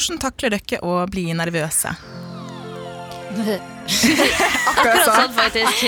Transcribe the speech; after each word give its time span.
Hvordan 0.00 0.16
takler 0.16 0.54
dere 0.54 0.78
å 0.80 0.94
bli 1.12 1.26
nervøse? 1.36 1.90
Akkurat 4.70 5.02
sånn, 5.04 5.34
faktisk. 5.36 5.76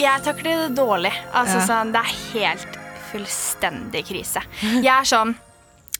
Jeg 0.00 0.16
takler 0.24 0.62
det 0.62 0.70
dårlig. 0.78 1.12
Altså 1.36 1.60
sånn, 1.68 1.92
Det 1.92 2.00
er 2.00 2.08
helt 2.32 2.72
fullstendig 3.10 4.02
krise. 4.08 4.40
Jeg 4.62 4.88
er 4.94 5.04
sånn 5.12 5.34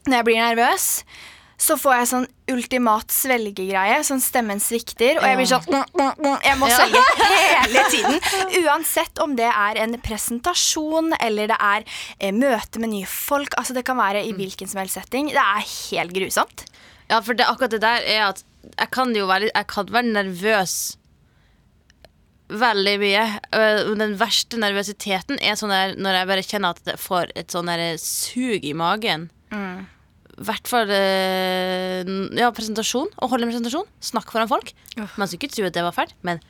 Når 0.07 0.15
jeg 0.16 0.25
blir 0.30 0.41
nervøs, 0.41 0.87
så 1.61 1.77
får 1.77 1.95
jeg 1.99 2.09
sånn 2.09 2.27
ultimat 2.51 3.13
svelgegreie. 3.13 3.99
Sånn 4.07 4.23
stemmen 4.25 4.63
svikter, 4.65 5.19
og 5.21 5.27
jeg 5.29 5.39
blir 5.39 5.49
sånn 5.51 5.67
mm, 5.69 5.91
mm, 5.93 6.23
mm, 6.25 6.39
Jeg 6.47 6.59
må 6.61 6.71
svelge 6.73 7.03
hele 7.61 7.83
tiden. 7.93 8.17
Uansett 8.63 9.21
om 9.21 9.35
det 9.37 9.51
er 9.51 9.81
en 9.83 9.99
presentasjon 10.01 11.13
eller 11.21 11.53
det 11.53 11.59
er 11.61 11.85
eh, 12.17 12.33
møte 12.33 12.81
med 12.81 12.95
nye 12.95 13.11
folk. 13.11 13.53
Altså 13.61 13.77
Det 13.77 13.85
kan 13.89 14.01
være 14.01 14.25
i 14.25 14.33
hvilken 14.37 14.71
som 14.71 14.81
helst 14.81 14.97
setting. 14.97 15.29
Det 15.35 15.43
er 15.43 15.69
helt 15.69 16.17
grusomt. 16.17 16.65
Ja, 17.11 17.21
for 17.21 17.37
det, 17.37 17.45
akkurat 17.45 17.77
det 17.77 17.83
der 17.85 18.09
er 18.09 18.25
at 18.31 18.43
jeg 18.71 18.91
kan 18.97 19.13
jo 19.17 19.29
være, 19.29 19.53
jeg 19.53 19.69
kan 19.69 19.93
være 19.93 20.15
nervøs 20.17 20.79
veldig 22.51 22.99
mye. 23.05 23.29
Øh, 23.55 23.95
Den 24.01 24.17
verste 24.21 24.59
nervøsiteten 24.61 25.39
er 25.45 25.61
sånn 25.61 25.77
der 25.77 25.97
når 26.01 26.23
jeg 26.23 26.33
bare 26.33 26.51
kjenner 26.55 26.77
at 26.77 26.93
jeg 26.95 27.05
får 27.05 27.37
et 27.37 27.52
sånn 27.52 27.71
sug 28.01 28.65
i 28.65 28.73
magen. 28.73 29.29
I 29.52 29.99
hvert 30.46 30.71
fall 30.71 30.91
øh, 30.95 32.15
ja, 32.38 32.49
presentasjon. 32.57 33.10
Å 33.21 33.29
holde 33.30 33.46
en 33.46 33.52
presentasjon. 33.52 33.88
Snakke 34.10 34.35
foran 34.35 34.51
folk. 34.51 34.73
Man 34.96 35.29
skulle 35.29 35.41
ikke 35.43 35.57
tro 35.59 35.69
at 35.69 35.77
det 35.77 35.85
var 35.87 35.96
fælt, 35.96 36.16
men 36.27 36.41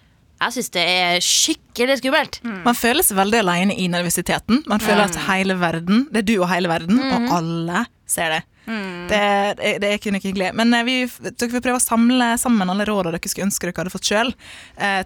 jeg 0.41 0.55
syns 0.56 0.70
det 0.72 0.83
er 0.88 1.24
skikkelig 1.24 1.98
skummelt. 2.00 2.38
Man 2.64 2.77
føles 2.78 3.11
veldig 3.12 3.42
alene 3.42 3.74
i 3.77 3.91
nervøsiteten. 3.92 4.62
Man 4.70 4.80
føler 4.80 5.05
at 5.05 5.18
hele 5.27 5.58
verden, 5.61 6.06
det 6.14 6.22
er 6.22 6.28
du 6.30 6.38
og 6.38 6.48
hele 6.48 6.70
verden, 6.70 6.96
og 7.11 7.34
alle 7.36 7.84
ser 8.08 8.38
det. 8.38 8.41
Det, 8.70 9.20
det, 9.58 9.70
det 9.83 9.88
er 9.88 9.96
ikke 9.98 10.12
glede. 10.12 10.22
hyggelig. 10.28 10.48
Men 10.55 10.74
eh, 10.77 10.84
vi, 10.86 10.94
dere 11.27 11.50
får 11.50 11.62
prøve 11.64 11.80
å 11.80 11.83
samle 11.83 12.28
sammen 12.38 12.70
alle 12.70 12.86
rådene 12.86 13.16
dere 13.16 13.30
skulle 13.33 13.48
ønske 13.48 13.66
dere 13.66 13.83
hadde 13.83 13.92
fått 13.92 14.06
sjøl, 14.06 14.30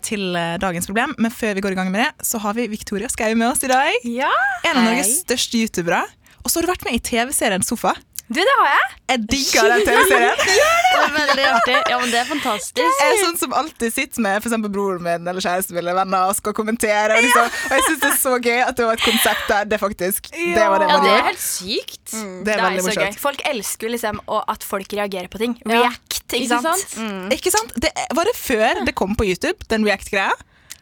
til 0.04 0.36
eh, 0.36 0.56
dagens 0.60 0.88
problem. 0.90 1.14
Men 1.16 1.32
før 1.32 1.56
vi 1.56 1.64
går 1.64 1.76
i 1.76 1.78
gang 1.78 1.92
med 1.94 2.04
det, 2.04 2.26
så 2.28 2.40
har 2.44 2.56
vi 2.58 2.68
Victoria 2.72 3.08
Skau 3.08 3.30
med 3.32 3.48
oss 3.48 3.64
i 3.64 3.70
dag. 3.72 4.04
Ja, 4.04 4.30
En 4.68 4.82
av 4.82 4.90
Norges 4.90 5.14
største 5.22 5.62
youtubere. 5.62 6.02
Og 6.44 6.52
så 6.52 6.60
har 6.60 6.66
du 6.66 6.74
vært 6.74 6.84
med 6.84 6.98
i 6.98 7.04
TV-serien 7.04 7.64
Sofa. 7.64 7.94
Du, 8.24 8.38
det 8.40 8.52
har 8.56 8.68
jeg. 8.72 8.84
Jeg 9.12 9.20
digger 9.30 9.66
den 9.68 9.82
TV-serien. 9.88 10.38
Det. 10.40 11.74
Ja, 11.90 11.98
men 12.00 12.08
det 12.08 12.18
er 12.22 12.28
fantastisk. 12.28 12.78
Jeg 12.80 13.10
er 13.12 13.18
sånn 13.20 13.36
som 13.36 13.52
alltid 13.56 13.92
sitter 13.92 14.24
med 14.24 14.38
eksempel 14.40 14.72
broren 14.72 15.02
min 15.04 15.28
eller 15.28 15.44
kjæresten 15.44 15.76
min 15.76 15.82
eller 15.82 15.98
venner 15.98 16.30
og 16.30 16.38
skal 16.38 16.54
kommentere. 16.56 17.18
Og, 17.18 17.26
liksom, 17.26 17.50
og 17.68 17.74
jeg 17.76 17.84
syns 17.88 18.00
det 18.00 18.08
er 18.08 18.16
så 18.22 18.32
gøy 18.38 18.62
at 18.64 18.78
det 18.80 18.86
var 18.88 18.96
et 18.96 19.04
konsept 19.04 19.44
der 19.50 19.68
det 19.74 19.80
faktisk 19.82 20.30
Det 20.32 20.70
var 20.72 20.80
det 20.80 20.88
Ja, 20.88 20.96
det 21.04 21.12
er 21.12 21.28
helt 21.28 21.44
sykt. 21.44 22.00
Det 22.14 22.54
er 22.54 22.64
Det 22.64 22.70
er 22.70 22.86
så 22.88 22.96
gøy. 23.02 23.20
Folk 23.26 23.44
elsker 23.52 23.88
jo 23.90 23.92
liksom 23.98 24.22
at 24.40 24.66
folk 24.72 24.96
reagerer 24.96 25.28
på 25.28 25.42
ting. 25.44 25.58
Ja. 25.66 25.84
React, 25.84 26.24
ikke, 26.24 26.40
Ikke 26.40 26.62
sant? 26.64 26.80
sant? 26.80 26.96
Mm. 27.04 27.28
Ikke 27.36 27.54
sant? 27.54 27.76
Det, 27.84 27.92
var 28.16 28.30
det 28.30 28.36
før 28.40 28.82
det 28.88 28.96
kom 28.96 29.12
på 29.20 29.28
YouTube, 29.28 29.68
den 29.68 29.84
React-greia? 29.84 30.32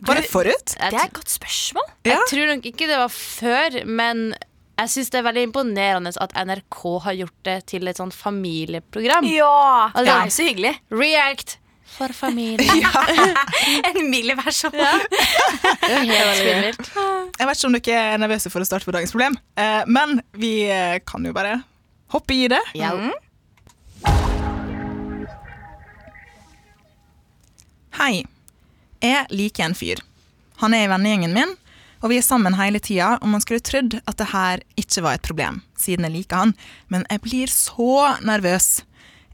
Var 0.02 0.18
det 0.18 0.30
forut? 0.30 0.72
Det 0.78 0.88
er 0.94 1.04
et 1.04 1.12
godt 1.14 1.30
spørsmål. 1.30 1.84
Ja. 2.06 2.16
Jeg 2.16 2.30
tror 2.30 2.48
nok 2.54 2.64
ikke 2.70 2.88
det 2.90 2.96
var 2.98 3.12
før, 3.12 3.82
men 3.86 4.32
jeg 4.82 4.90
syns 4.90 5.10
det 5.12 5.20
er 5.20 5.26
veldig 5.28 5.42
imponerende 5.48 6.12
at 6.24 6.32
NRK 6.34 6.78
har 7.04 7.16
gjort 7.20 7.40
det 7.46 7.56
til 7.70 7.90
et 7.90 7.98
sånn 8.00 8.12
familieprogram. 8.14 9.26
Ja, 9.30 9.90
det 9.94 10.10
er 10.10 10.32
så 10.34 10.46
hyggelig. 10.48 10.74
React 10.90 11.58
for 11.92 12.14
familie. 12.16 12.88
En 13.88 14.08
mild 14.10 14.34
versjon. 14.40 14.74
Er 14.82 16.32
spinnvilt. 16.38 16.88
Jeg 17.38 17.48
vet 17.48 17.58
ikke 17.58 17.68
om 17.68 17.76
dere 17.76 18.04
er 18.14 18.22
nervøse 18.22 18.50
for 18.52 18.64
å 18.64 18.66
starte 18.66 18.88
på 18.88 18.94
dagens 18.94 19.12
problem, 19.14 19.36
eh, 19.60 19.82
men 19.86 20.20
vi 20.38 20.54
eh, 20.70 20.98
kan 21.06 21.24
jo 21.26 21.34
bare 21.36 21.58
hoppe 22.14 22.36
i 22.36 22.48
det. 22.50 22.60
Ja. 22.78 22.94
Hei. 28.00 28.24
Jeg 29.02 29.26
liker 29.34 29.66
en 29.66 29.74
fyr. 29.76 30.00
Han 30.62 30.74
er 30.76 30.86
i 30.86 30.90
vennegjengen 30.90 31.34
min, 31.34 31.56
og 32.02 32.10
vi 32.10 32.18
er 32.18 32.26
sammen 32.26 32.56
hele 32.58 32.80
tida, 32.82 33.14
og 33.22 33.30
man 33.30 33.42
skulle 33.42 33.62
trodd 33.62 34.00
at 34.02 34.18
det 34.18 34.30
her 34.32 34.62
ikke 34.78 35.04
var 35.06 35.18
et 35.18 35.26
problem, 35.26 35.60
siden 35.78 36.08
jeg 36.08 36.16
liker 36.16 36.40
han, 36.44 36.56
men 36.90 37.06
jeg 37.08 37.22
blir 37.22 37.52
så 37.52 38.16
nervøs. 38.26 38.82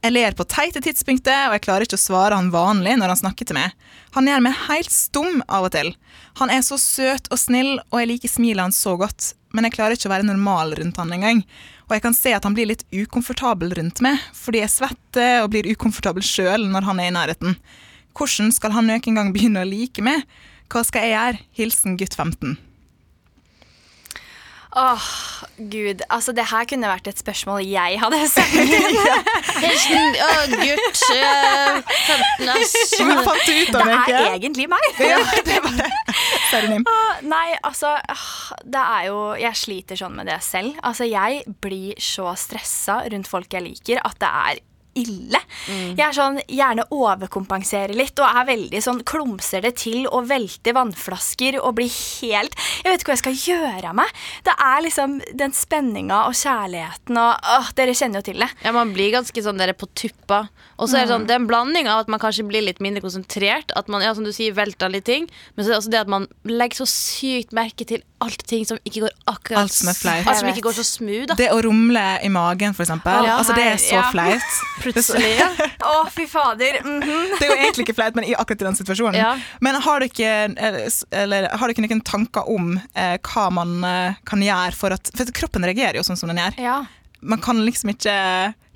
Jeg 0.05 0.15
ler 0.15 0.37
på 0.39 0.47
teite 0.47 0.83
tidspunktet, 0.85 1.49
og 1.49 1.57
jeg 1.57 1.65
klarer 1.65 1.87
ikke 1.87 1.99
å 1.99 2.03
svare 2.03 2.37
han 2.39 2.53
vanlig 2.55 2.95
når 3.01 3.15
han 3.15 3.21
snakker 3.25 3.49
til 3.49 3.59
meg. 3.59 3.73
Han 4.15 4.29
gjør 4.31 4.45
meg 4.45 4.61
helt 4.69 4.95
stum 4.95 5.41
av 5.49 5.67
og 5.67 5.75
til. 5.75 5.91
Han 6.39 6.53
er 6.55 6.63
så 6.63 6.79
søt 6.79 7.27
og 7.33 7.41
snill, 7.41 7.79
og 7.91 7.99
jeg 8.03 8.13
liker 8.13 8.31
smilet 8.31 8.69
hans 8.69 8.79
så 8.85 8.95
godt, 9.01 9.33
men 9.57 9.67
jeg 9.67 9.75
klarer 9.75 9.97
ikke 9.97 10.11
å 10.11 10.15
være 10.15 10.29
normal 10.29 10.77
rundt 10.79 11.01
han 11.01 11.17
engang. 11.17 11.43
Og 11.89 11.97
jeg 11.97 12.05
kan 12.05 12.15
se 12.15 12.35
at 12.37 12.45
han 12.45 12.55
blir 12.55 12.69
litt 12.69 12.85
ukomfortabel 12.93 13.73
rundt 13.81 14.03
meg, 14.05 14.21
fordi 14.37 14.61
jeg 14.61 14.75
svetter 14.77 15.41
og 15.43 15.51
blir 15.55 15.71
ukomfortabel 15.73 16.25
sjøl 16.27 16.69
når 16.69 16.87
han 16.91 17.01
er 17.01 17.11
i 17.11 17.17
nærheten. 17.17 17.59
Hvordan 18.19 18.53
skal 18.55 18.75
han 18.75 18.91
noen 18.91 19.19
gang 19.19 19.33
begynne 19.35 19.65
å 19.65 19.69
like 19.69 20.05
meg? 20.05 20.27
Hva 20.69 20.83
skal 20.85 21.07
jeg 21.09 21.15
gjøre? 21.17 21.45
Hilsen 21.57 21.97
gutt 22.01 22.15
15. 22.19 22.57
Åh, 24.79 25.05
gud. 25.73 26.03
Altså, 26.13 26.35
det 26.37 26.45
her 26.51 26.67
kunne 26.69 26.91
vært 26.91 27.07
et 27.09 27.19
spørsmål 27.19 27.63
jeg 27.65 27.97
hadde 28.03 28.19
sendt. 28.35 28.75
Hilsen 29.65 30.19
Å, 30.23 30.29
gutt. 30.53 31.01
eh, 31.17 31.79
15, 32.05 32.51
ass. 32.53 32.75
Men 33.01 33.23
fant 33.25 33.49
du 33.49 33.55
ut 33.57 33.73
Det 33.73 33.87
Det 33.89 34.19
er 34.19 34.29
egentlig 34.37 34.69
meg. 34.71 34.85
Ja, 35.01 35.19
det 35.49 35.57
var 35.65 35.79
det. 35.81 35.89
Oh, 36.85 37.17
Nei, 37.29 37.49
altså 37.67 37.91
Det 38.65 38.81
er 38.81 39.03
jo 39.09 39.19
Jeg 39.41 39.57
sliter 39.59 39.99
sånn 40.01 40.15
med 40.21 40.29
det 40.31 40.39
selv. 40.45 40.77
Altså, 40.85 41.09
jeg 41.09 41.43
blir 41.65 41.97
så 42.03 42.31
stressa 42.39 43.01
rundt 43.09 43.29
folk 43.31 43.53
jeg 43.57 43.65
liker, 43.65 44.05
at 44.05 44.21
det 44.21 44.31
er 44.53 44.63
ille. 44.99 45.41
Jeg 45.69 46.05
er 46.05 46.17
sånn, 46.17 46.39
gjerne 46.49 46.87
overkompenserer 46.95 47.95
litt 47.97 48.19
og 48.23 48.29
er 48.29 48.49
veldig 48.49 48.83
sånn 48.85 49.03
klumser 49.09 49.65
det 49.65 49.75
til 49.83 50.07
og 50.07 50.29
velter 50.31 50.77
vannflasker 50.77 51.59
og 51.61 51.77
blir 51.79 51.91
helt 51.91 52.55
Jeg 52.83 52.93
vet 52.93 53.03
ikke 53.03 53.13
hva 53.13 53.17
jeg 53.17 53.23
skal 53.25 53.41
gjøre 53.53 53.91
av 53.91 53.99
meg. 53.99 54.13
Det 54.47 54.55
er 54.69 54.85
liksom 54.85 55.19
den 55.39 55.55
spenninga 55.57 56.25
og 56.29 56.37
kjærligheten 56.39 57.21
og 57.21 57.51
åh, 57.59 57.73
Dere 57.79 57.95
kjenner 57.97 58.23
jo 58.23 58.29
til 58.31 58.43
det. 58.43 58.49
Ja, 58.65 58.73
man 58.75 58.95
blir 58.95 59.13
ganske 59.15 59.45
sånn 59.45 59.61
dere 59.61 59.77
på 59.79 59.89
tuppa. 59.99 60.47
Og 60.79 60.91
så 60.91 61.01
er 61.01 61.07
det 61.07 61.13
sånn, 61.13 61.27
det 61.29 61.35
er 61.35 61.43
en 61.43 61.49
blanding 61.51 61.89
av 61.91 62.05
at 62.05 62.11
man 62.13 62.21
kanskje 62.23 62.47
blir 62.49 62.63
litt 62.65 62.83
mindre 62.83 63.03
konsentrert. 63.05 63.73
At 63.79 63.91
man, 63.91 64.05
ja, 64.05 64.13
som 64.15 64.27
du 64.27 64.31
sier, 64.35 64.55
velter 64.55 64.91
litt 64.93 65.07
ting. 65.09 65.27
Men 65.55 65.65
så 65.65 65.71
er 65.71 65.75
det 65.75 65.81
også 65.83 65.95
det 65.95 66.03
at 66.05 66.13
man 66.13 66.29
legger 66.47 66.83
så 66.83 66.89
sykt 66.91 67.55
merke 67.57 67.87
til 67.89 68.05
alt 68.23 68.43
ting 68.51 68.65
som 68.67 68.79
ikke 68.83 69.05
går 69.05 69.15
akkurat 69.31 69.61
Alt 69.63 69.75
som 69.75 69.91
er 69.91 69.99
flaut. 69.99 70.27
Alt 70.27 70.41
som 70.41 70.51
ikke 70.51 70.65
går 70.67 70.77
så 70.79 70.85
smooth. 70.87 71.27
Da. 71.31 71.37
Det 71.39 71.51
å 71.55 71.59
rumle 71.63 72.05
i 72.25 72.31
magen, 72.33 72.75
for 72.75 72.87
eksempel. 72.87 73.27
Ja, 73.27 73.39
altså, 73.39 73.55
det 73.59 73.67
er 73.73 73.83
så 73.83 73.99
ja. 73.99 74.07
flaut. 74.15 74.59
Plutselig. 74.93 75.31
Ja. 75.39 75.49
oh, 75.89 76.09
fy 76.15 76.27
fader. 76.31 76.81
mhm. 76.85 77.35
Det 77.39 77.47
er 77.47 77.53
jo 77.53 77.59
egentlig 77.63 77.87
ikke 77.89 77.97
flaut, 78.01 78.19
men 78.19 78.29
i 78.29 78.35
akkurat 78.39 78.63
i 78.63 78.69
den 78.69 78.79
situasjonen. 78.79 79.19
Ja. 79.21 79.33
Men 79.65 79.81
har 79.85 80.05
dere, 80.05 80.37
eller, 80.57 80.89
eller, 81.25 81.49
har 81.61 81.73
dere 81.75 81.87
noen 81.89 82.05
tanker 82.07 82.49
om 82.51 82.77
eh, 82.95 83.17
hva 83.29 83.49
man 83.55 83.79
eh, 83.85 84.19
kan 84.29 84.43
gjøre 84.45 84.77
for 84.79 84.95
at 84.97 85.11
For 85.17 85.31
kroppen 85.35 85.67
reagerer 85.67 85.99
jo 86.01 86.07
sånn 86.07 86.19
som 86.21 86.31
den 86.33 86.41
gjør. 86.43 86.59
Ja. 86.63 86.79
Man 87.21 87.41
kan 87.43 87.59
liksom 87.67 87.91
ikke 87.91 88.13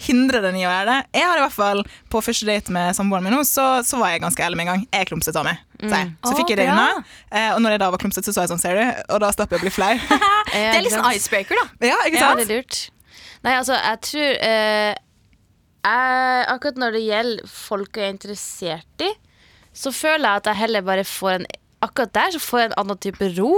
hindre 0.02 0.40
den 0.42 0.56
i 0.58 0.64
å 0.64 0.66
gjøre 0.66 0.86
det. 0.88 0.96
Jeg 1.14 1.28
har 1.30 1.38
i 1.38 1.42
hvert 1.44 1.54
fall 1.54 1.84
På 2.10 2.18
første 2.26 2.42
date 2.48 2.72
med 2.74 2.90
samboeren 2.98 3.22
min 3.22 3.36
nå, 3.36 3.44
så, 3.46 3.66
så 3.86 4.00
var 4.00 4.10
jeg 4.10 4.24
ganske 4.24 4.42
ærlig 4.42 4.58
med 4.58 4.66
en 4.66 4.70
gang. 4.72 4.82
Jeg 4.96 5.06
klumset 5.12 5.36
av 5.38 5.46
meg. 5.46 5.60
Så, 5.78 5.92
jeg. 5.94 6.08
Så 6.26 6.32
fikk 6.40 6.50
jeg 6.50 6.58
det 6.58 6.66
unna. 6.72 6.88
Eh, 7.30 7.52
og 7.54 7.60
når 7.62 7.76
jeg 7.76 7.82
da 7.84 7.90
var 7.94 8.02
klumsete, 8.02 8.26
så 8.26 8.34
sa 8.34 8.42
jeg 8.48 8.50
sånn, 8.50 8.62
ser 8.64 8.80
du. 8.80 8.82
Og 9.14 9.22
da 9.22 9.30
slapp 9.34 9.54
jeg 9.54 9.62
å 9.62 9.66
bli 9.68 9.70
flau. 9.74 9.92
Det 10.52 10.64
er 10.74 10.82
litt 10.82 10.92
sånn 10.98 11.06
icebreaker, 11.14 11.58
da. 11.62 11.86
ja, 11.92 12.00
ikke 12.10 12.18
Ja, 12.18 12.32
sant? 12.32 12.42
det 12.42 12.48
er 12.48 12.58
lurt. 12.58 12.80
Nei, 13.46 13.54
altså, 13.60 13.78
jeg 13.78 14.02
tror 14.08 14.42
eh, 14.50 14.90
jeg, 15.84 16.46
Akkurat 16.52 16.78
når 16.78 16.96
det 16.96 17.02
gjelder 17.06 17.46
folk 17.50 17.96
jeg 17.98 18.06
er 18.08 18.14
interessert 18.16 19.04
i, 19.06 19.10
så 19.74 19.92
føler 19.94 20.26
jeg 20.28 20.42
at 20.42 20.50
jeg 20.52 20.60
heller 20.62 20.82
bare 20.86 21.04
får 21.08 21.38
en 21.40 21.46
Akkurat 21.82 22.12
der 22.14 22.34
så 22.36 22.38
får 22.38 22.60
jeg 22.60 22.68
en 22.70 22.74
annen 22.78 22.98
type 23.02 23.28
ro. 23.38 23.52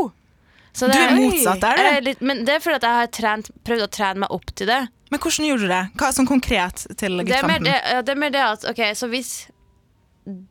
Så 0.74 0.86
Du 0.88 0.94
er 0.96 1.12
motsatt 1.14 1.60
der, 1.60 1.78
er 1.78 1.98
du. 2.00 2.06
litt, 2.08 2.22
men 2.24 2.40
det 2.48 2.54
er 2.56 2.62
fordi 2.64 2.78
at 2.80 2.86
jeg 2.88 2.98
har 2.98 3.10
trent, 3.12 3.50
prøvd 3.68 3.84
å 3.84 3.90
trene 3.92 4.22
meg 4.24 4.32
opp 4.32 4.48
til 4.56 4.66
det. 4.70 4.78
Men 5.12 5.20
hvordan 5.20 5.46
gjorde 5.46 5.66
du 5.68 5.70
det? 5.70 5.82
Hva 6.00 6.08
er 6.08 6.16
sånn 6.16 6.26
konkret 6.30 6.86
til 6.98 7.18
Det 7.20 7.26
gutt 7.28 7.36
er, 7.36 7.44
mer 7.46 7.60
15? 7.60 7.68
det, 7.68 7.74
ja, 7.92 8.00
det 8.02 8.14
er 8.14 8.18
mer 8.24 8.32
det 8.34 8.40
at 8.46 8.64
Ok, 8.72 8.80
så 8.98 9.06
hvis 9.12 9.34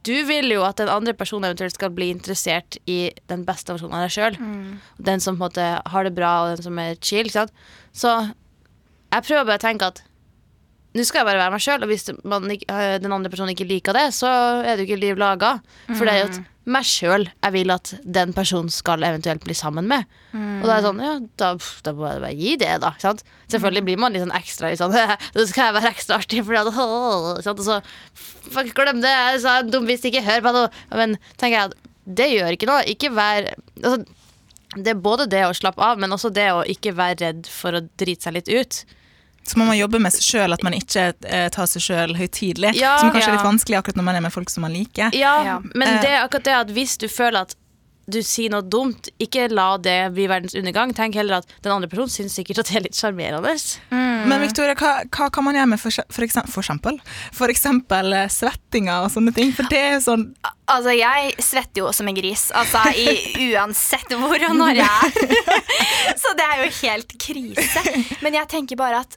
Du 0.06 0.14
vil 0.30 0.54
jo 0.54 0.62
at 0.64 0.78
den 0.78 0.92
andre 0.94 1.16
personen 1.18 1.50
eventuelt 1.50 1.74
skal 1.74 1.90
bli 1.98 2.12
interessert 2.14 2.78
i 2.86 3.10
den 3.28 3.42
beste 3.48 3.74
versjonen 3.74 3.98
av 3.98 4.06
deg 4.06 4.14
sjøl. 4.14 4.38
Den 5.02 5.20
som 5.26 5.34
på 5.34 5.42
en 5.42 5.50
måte 5.50 5.66
har 5.90 6.06
det 6.06 6.14
bra, 6.14 6.32
og 6.44 6.54
den 6.54 6.64
som 6.70 6.78
er 6.78 6.94
chill. 7.02 7.26
Ikke 7.26 7.40
sant? 7.42 7.56
Så 7.92 8.14
jeg 8.22 9.26
prøver 9.26 9.50
bare 9.50 9.58
å 9.58 9.66
tenke 9.66 9.90
at 9.90 10.04
nå 10.94 11.04
skal 11.08 11.24
jeg 11.24 11.30
bare 11.32 11.42
være 11.42 11.54
meg 11.56 11.64
sjøl, 11.66 11.84
og 11.84 11.90
hvis 11.90 12.04
ikke, 12.06 12.66
øh, 12.70 12.96
den 13.02 13.14
andre 13.16 13.32
personen 13.34 13.54
ikke 13.56 13.70
liker 13.70 13.98
det, 13.98 14.08
så 14.14 14.30
er 14.62 14.76
det 14.76 14.84
jo 14.84 14.92
ikke 14.92 15.02
liv 15.02 15.22
laga. 15.22 15.56
For 15.90 16.06
det 16.06 16.14
er 16.14 16.20
jo 16.22 16.28
at 16.32 16.42
meg 16.64 16.86
sjøl 16.88 17.26
jeg 17.28 17.54
vil 17.58 17.74
at 17.74 17.90
den 18.06 18.32
personen 18.36 18.72
skal 18.72 19.04
eventuelt 19.04 19.44
bli 19.44 19.56
sammen 19.58 19.90
med. 19.90 20.06
Og 20.34 20.68
da 20.68 20.78
er 20.78 20.84
det 20.84 20.88
sånn, 20.88 21.02
ja, 21.04 21.14
da, 21.42 21.50
da 21.84 21.94
må 21.98 22.08
jeg 22.08 22.24
bare 22.24 22.38
gi 22.40 22.54
det, 22.62 22.72
da. 22.86 22.94
Selvfølgelig 23.52 23.86
blir 23.90 24.00
man 24.06 24.16
litt 24.16 24.24
sånn 24.24 24.36
ekstra 24.38 24.72
litt 24.72 24.82
sånn 24.82 24.96
Da 25.36 25.48
skal 25.50 25.70
jeg 25.70 25.78
være 25.80 25.92
ekstra 25.92 26.22
artig, 26.22 26.44
fordi 26.48 26.64
det? 26.70 26.88
Og 27.54 27.66
så 27.68 27.80
fuck, 28.14 28.72
glem 28.78 29.04
det, 29.04 29.12
jeg 29.12 29.44
sa 29.44 29.60
en 29.62 29.74
dum 29.74 29.90
vits, 29.90 30.06
ikke 30.08 30.24
hør 30.26 30.46
på 30.46 30.56
noe. 30.56 30.72
Men 30.94 31.18
tenker 31.36 31.58
jeg 31.58 31.72
at 31.72 31.78
det 32.22 32.30
gjør 32.32 32.56
ikke 32.56 32.70
noe. 32.70 32.84
Ikke 32.92 33.12
vær 33.16 33.54
altså, 33.82 33.98
Det 34.76 34.94
er 34.94 35.06
både 35.06 35.28
det 35.32 35.46
å 35.48 35.56
slappe 35.58 35.84
av, 35.84 36.00
men 36.02 36.16
også 36.16 36.32
det 36.34 36.50
å 36.54 36.64
ikke 36.70 36.96
være 36.98 37.20
redd 37.26 37.50
for 37.52 37.76
å 37.78 37.84
drite 38.00 38.30
seg 38.30 38.38
litt 38.40 38.52
ut. 38.52 38.84
Så 39.44 39.58
må 39.60 39.66
man 39.68 39.76
jobbe 39.78 40.00
med 40.00 40.14
seg 40.16 40.24
sjøl, 40.24 40.54
at 40.56 40.64
man 40.64 40.74
ikke 40.78 41.10
eh, 41.28 41.50
tar 41.52 41.68
seg 41.68 41.84
sjøl 41.84 42.16
høytidelig. 42.16 42.76
Ja. 42.80 42.98
som 43.02 43.12
kanskje 43.12 43.32
er 43.34 43.36
litt 43.38 43.44
vanskelig 43.50 43.78
akkurat 43.82 43.98
når 44.00 44.08
man 44.08 44.16
er 44.16 44.24
med 44.24 44.32
folk 44.34 44.50
som 44.50 44.64
man 44.64 44.72
liker. 44.74 45.12
Ja, 45.14 45.34
Ja. 45.44 45.58
men 45.74 45.88
Eh. 45.88 46.02
det 46.02 46.10
er 46.14 46.24
akkurat 46.24 46.44
det 46.48 46.54
at 46.62 46.72
hvis 46.72 46.98
du 46.98 47.08
føler 47.12 47.42
at 47.42 47.56
du 48.06 48.18
sier 48.22 48.50
noe 48.52 48.62
dumt, 48.68 49.08
ikke 49.18 49.46
la 49.50 49.78
det 49.80 50.12
bli 50.14 50.26
verdens 50.28 50.54
undergang. 50.60 50.92
Tenk 50.94 51.16
heller 51.16 51.38
at 51.38 51.48
den 51.64 51.72
andre 51.72 51.88
personen 51.88 52.12
syns 52.12 52.34
sikkert 52.36 52.60
at 52.60 52.68
det 52.68 52.76
er 52.76 52.84
litt 52.84 52.98
sjarmerende. 53.00 53.54
Men 54.28 54.42
Victoria, 54.44 54.76
hva, 54.76 55.06
hva 55.08 55.30
kan 55.32 55.44
man 55.46 55.56
gjøre 55.56 55.70
med 55.72 55.80
for, 55.80 55.90
for, 56.12 56.24
eksempel, 56.28 56.52
for 56.52 56.60
eksempel, 56.66 57.00
for 57.32 57.48
eksempel 57.54 58.12
eh, 58.14 58.28
svettinger 58.28 59.06
og 59.06 59.12
sånne 59.14 59.32
ting? 59.34 59.54
For 59.56 59.64
det 59.72 59.80
er 59.80 59.92
jo 59.96 60.02
sånn 60.04 60.26
Altså, 60.68 60.92
jeg 60.96 61.34
svetter 61.44 61.84
jo 61.84 61.92
som 61.96 62.08
en 62.08 62.16
gris. 62.16 62.50
Altså, 62.56 62.84
i, 62.92 63.08
uansett 63.56 64.12
hvor 64.20 64.36
og 64.50 64.56
når 64.56 64.80
jeg 64.80 64.88
er. 64.88 65.58
Så 66.24 66.32
det 66.40 66.46
er 66.48 66.64
jo 66.64 66.70
helt 66.84 67.16
krise. 67.20 67.84
Men 68.24 68.34
jeg 68.40 68.48
tenker 68.52 68.80
bare 68.80 69.00
at 69.04 69.16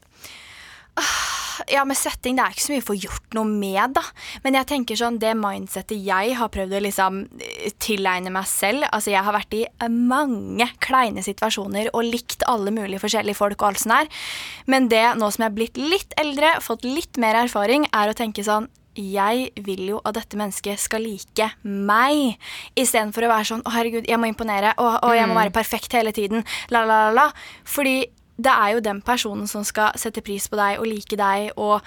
ja, 1.72 1.84
med 1.88 1.98
svetting 1.98 2.36
det 2.36 2.44
er 2.44 2.54
ikke 2.54 2.64
så 2.64 2.72
mye 2.72 2.84
å 2.84 2.86
få 2.86 2.96
gjort 2.98 3.36
noe 3.36 3.48
med, 3.48 3.96
da. 3.96 4.02
Men 4.44 4.58
jeg 4.60 4.68
tenker 4.70 4.98
sånn, 5.00 5.18
det 5.22 5.34
mindsettet 5.38 6.04
jeg 6.04 6.36
har 6.38 6.52
prøvd 6.52 6.78
å 6.78 6.82
liksom 6.84 7.20
eh, 7.40 7.74
tilegne 7.82 8.32
meg 8.34 8.48
selv 8.50 8.86
Altså, 8.90 9.12
jeg 9.12 9.24
har 9.26 9.34
vært 9.34 9.56
i 9.56 9.64
eh, 9.66 9.90
mange 9.90 10.68
kleine 10.84 11.24
situasjoner 11.24 11.90
og 11.92 12.06
likt 12.06 12.44
alle 12.50 12.74
mulige 12.74 13.02
forskjellige 13.02 13.38
folk 13.38 13.60
og 13.60 13.70
alt 13.70 13.82
sånt 13.82 13.96
der. 13.96 14.24
Men 14.70 14.90
det, 14.92 15.04
nå 15.18 15.30
som 15.32 15.46
jeg 15.46 15.52
er 15.52 15.58
blitt 15.60 15.78
litt 15.80 16.16
eldre, 16.20 16.56
fått 16.64 16.86
litt 16.86 17.20
mer 17.22 17.38
erfaring, 17.44 17.88
er 17.94 18.10
å 18.10 18.16
tenke 18.16 18.44
sånn 18.46 18.68
jeg 18.96 19.50
vil 19.60 19.82
jo 19.90 19.98
at 20.08 20.16
dette 20.16 20.38
mennesket 20.40 20.80
skal 20.80 21.04
like 21.04 21.50
meg, 21.62 22.38
istedenfor 22.80 23.26
å 23.26 23.32
være 23.34 23.48
sånn 23.50 23.64
'Å, 23.64 23.74
herregud, 23.74 24.08
jeg 24.08 24.18
må 24.18 24.30
imponere', 24.32 24.72
og, 24.78 25.04
å 25.04 25.12
'jeg 25.12 25.28
må 25.28 25.36
være 25.36 25.52
perfekt 25.52 25.92
hele 25.92 26.12
tiden', 26.12 26.44
la, 26.70 26.84
la, 26.84 27.10
la, 27.10 27.12
la. 27.12 27.32
Fordi 27.64 28.06
det 28.36 28.52
er 28.52 28.76
jo 28.76 28.84
den 28.84 29.00
personen 29.04 29.48
som 29.50 29.64
skal 29.64 29.96
sette 30.00 30.22
pris 30.24 30.48
på 30.48 30.58
deg 30.60 30.80
og 30.80 30.88
like 30.90 31.18
deg 31.18 31.50
og, 31.56 31.84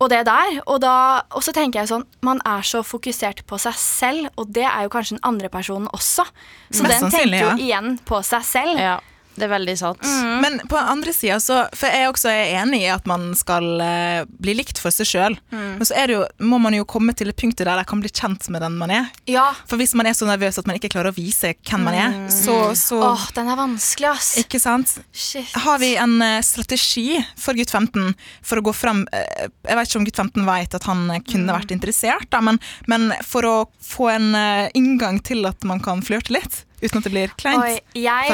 og 0.00 0.10
det 0.12 0.24
der. 0.28 0.60
Og, 0.66 0.80
da, 0.82 1.22
og 1.30 1.44
så 1.46 1.54
tenker 1.56 1.82
jeg 1.82 1.92
sånn 1.92 2.06
Man 2.26 2.42
er 2.46 2.66
så 2.66 2.82
fokusert 2.86 3.44
på 3.46 3.58
seg 3.62 3.76
selv, 3.80 4.30
og 4.36 4.50
det 4.54 4.66
er 4.66 4.86
jo 4.86 4.92
kanskje 4.92 5.18
den 5.18 5.26
andre 5.26 5.50
personen 5.52 5.90
også. 5.96 6.26
Så 6.70 6.86
Mest 6.86 7.06
den 7.06 7.14
tenker 7.14 7.38
jo 7.38 7.52
ja. 7.52 7.58
igjen 7.68 8.00
på 8.06 8.22
seg 8.26 8.46
selv. 8.46 8.82
Ja, 8.82 8.98
det 9.36 9.46
er 9.46 9.52
veldig 9.52 9.76
sant. 9.78 10.06
Men 10.42 10.58
på 10.68 10.78
andre 10.78 11.12
sida, 11.14 11.38
så 11.42 11.62
For 11.76 11.92
jeg 11.92 12.10
også 12.10 12.30
er 12.32 12.54
enig 12.62 12.82
i 12.84 12.90
at 12.92 13.06
man 13.08 13.30
skal 13.38 13.66
eh, 13.82 14.24
bli 14.42 14.56
likt 14.58 14.80
for 14.82 14.94
seg 14.94 15.08
sjøl. 15.08 15.36
Men 15.52 15.84
så 15.86 15.96
er 15.98 16.10
det 16.10 16.16
jo, 16.16 16.24
må 16.48 16.58
man 16.62 16.76
jo 16.76 16.86
komme 16.88 17.14
til 17.16 17.30
et 17.32 17.38
punkt 17.38 17.58
der 17.60 17.70
jeg 17.80 17.88
kan 17.88 18.02
bli 18.02 18.10
kjent 18.12 18.48
med 18.52 18.62
den 18.64 18.76
man 18.80 18.92
er. 18.92 19.10
Ja. 19.30 19.48
For 19.68 19.80
hvis 19.80 19.94
man 19.98 20.08
er 20.08 20.16
så 20.16 20.28
nervøs 20.28 20.58
at 20.60 20.68
man 20.68 20.78
ikke 20.78 20.90
klarer 20.94 21.12
å 21.12 21.16
vise 21.16 21.52
hvem 21.66 21.86
man 21.86 21.96
er, 21.96 22.16
så, 22.32 22.56
så 22.78 23.00
Åh, 23.12 23.26
den 23.36 23.50
er 23.52 23.58
vanskelig, 23.58 24.10
ass. 24.12 24.32
Ikke 24.40 24.60
sant? 24.62 24.96
Shit. 25.12 25.52
Har 25.66 25.80
vi 25.82 25.94
en 26.00 26.16
eh, 26.24 26.40
strategi 26.46 27.20
for 27.38 27.56
gutt 27.58 27.72
15 27.74 28.14
for 28.46 28.60
å 28.60 28.66
gå 28.66 28.74
frem 28.76 29.04
eh, 29.12 29.48
Jeg 29.66 29.78
vet 29.78 29.90
ikke 29.90 30.00
om 30.00 30.06
gutt 30.08 30.22
15 30.22 30.46
vet 30.48 30.78
at 30.78 30.88
han 30.90 31.04
eh, 31.14 31.22
kunne 31.26 31.56
vært 31.56 31.74
interessert, 31.74 32.28
da, 32.32 32.42
men, 32.44 32.60
men 32.90 33.10
for 33.26 33.46
å 33.48 33.56
få 33.82 34.10
en 34.14 34.32
eh, 34.38 34.70
inngang 34.78 35.20
til 35.26 35.46
at 35.48 35.66
man 35.66 35.82
kan 35.84 36.02
flørte 36.04 36.34
litt, 36.36 36.62
uten 36.82 36.98
at 36.98 37.04
det 37.06 37.12
blir 37.12 37.32
kleint. 37.40 37.62
Oi, 37.62 37.78
jeg, 37.94 38.28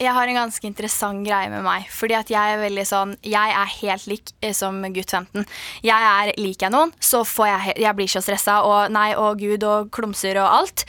jeg 0.00 0.12
har 0.16 0.26
en 0.30 0.38
ganske 0.38 0.64
interessant 0.68 1.26
greie 1.26 1.50
med 1.52 1.62
meg. 1.66 1.88
Fordi 1.92 2.14
at 2.18 2.30
jeg 2.32 2.54
er 2.54 2.62
veldig 2.62 2.86
sånn 2.88 3.16
Jeg 3.22 3.52
er 3.56 3.74
helt 3.80 4.06
lik 4.10 4.32
eh, 4.40 4.52
som 4.56 4.80
gutt 4.94 5.10
15. 5.12 5.44
Jeg 5.84 6.08
er 6.14 6.32
Liker 6.40 6.66
jeg 6.68 6.72
noen, 6.74 6.92
så 7.00 7.24
får 7.28 7.46
jeg 7.50 7.76
Jeg 7.84 7.96
blir 7.98 8.08
så 8.08 8.22
stressa 8.24 8.62
og 8.64 8.90
nei 8.94 9.10
og 9.14 9.38
gud 9.42 9.62
og 9.68 9.90
klumser 9.94 10.40
og 10.40 10.48
alt. 10.62 10.86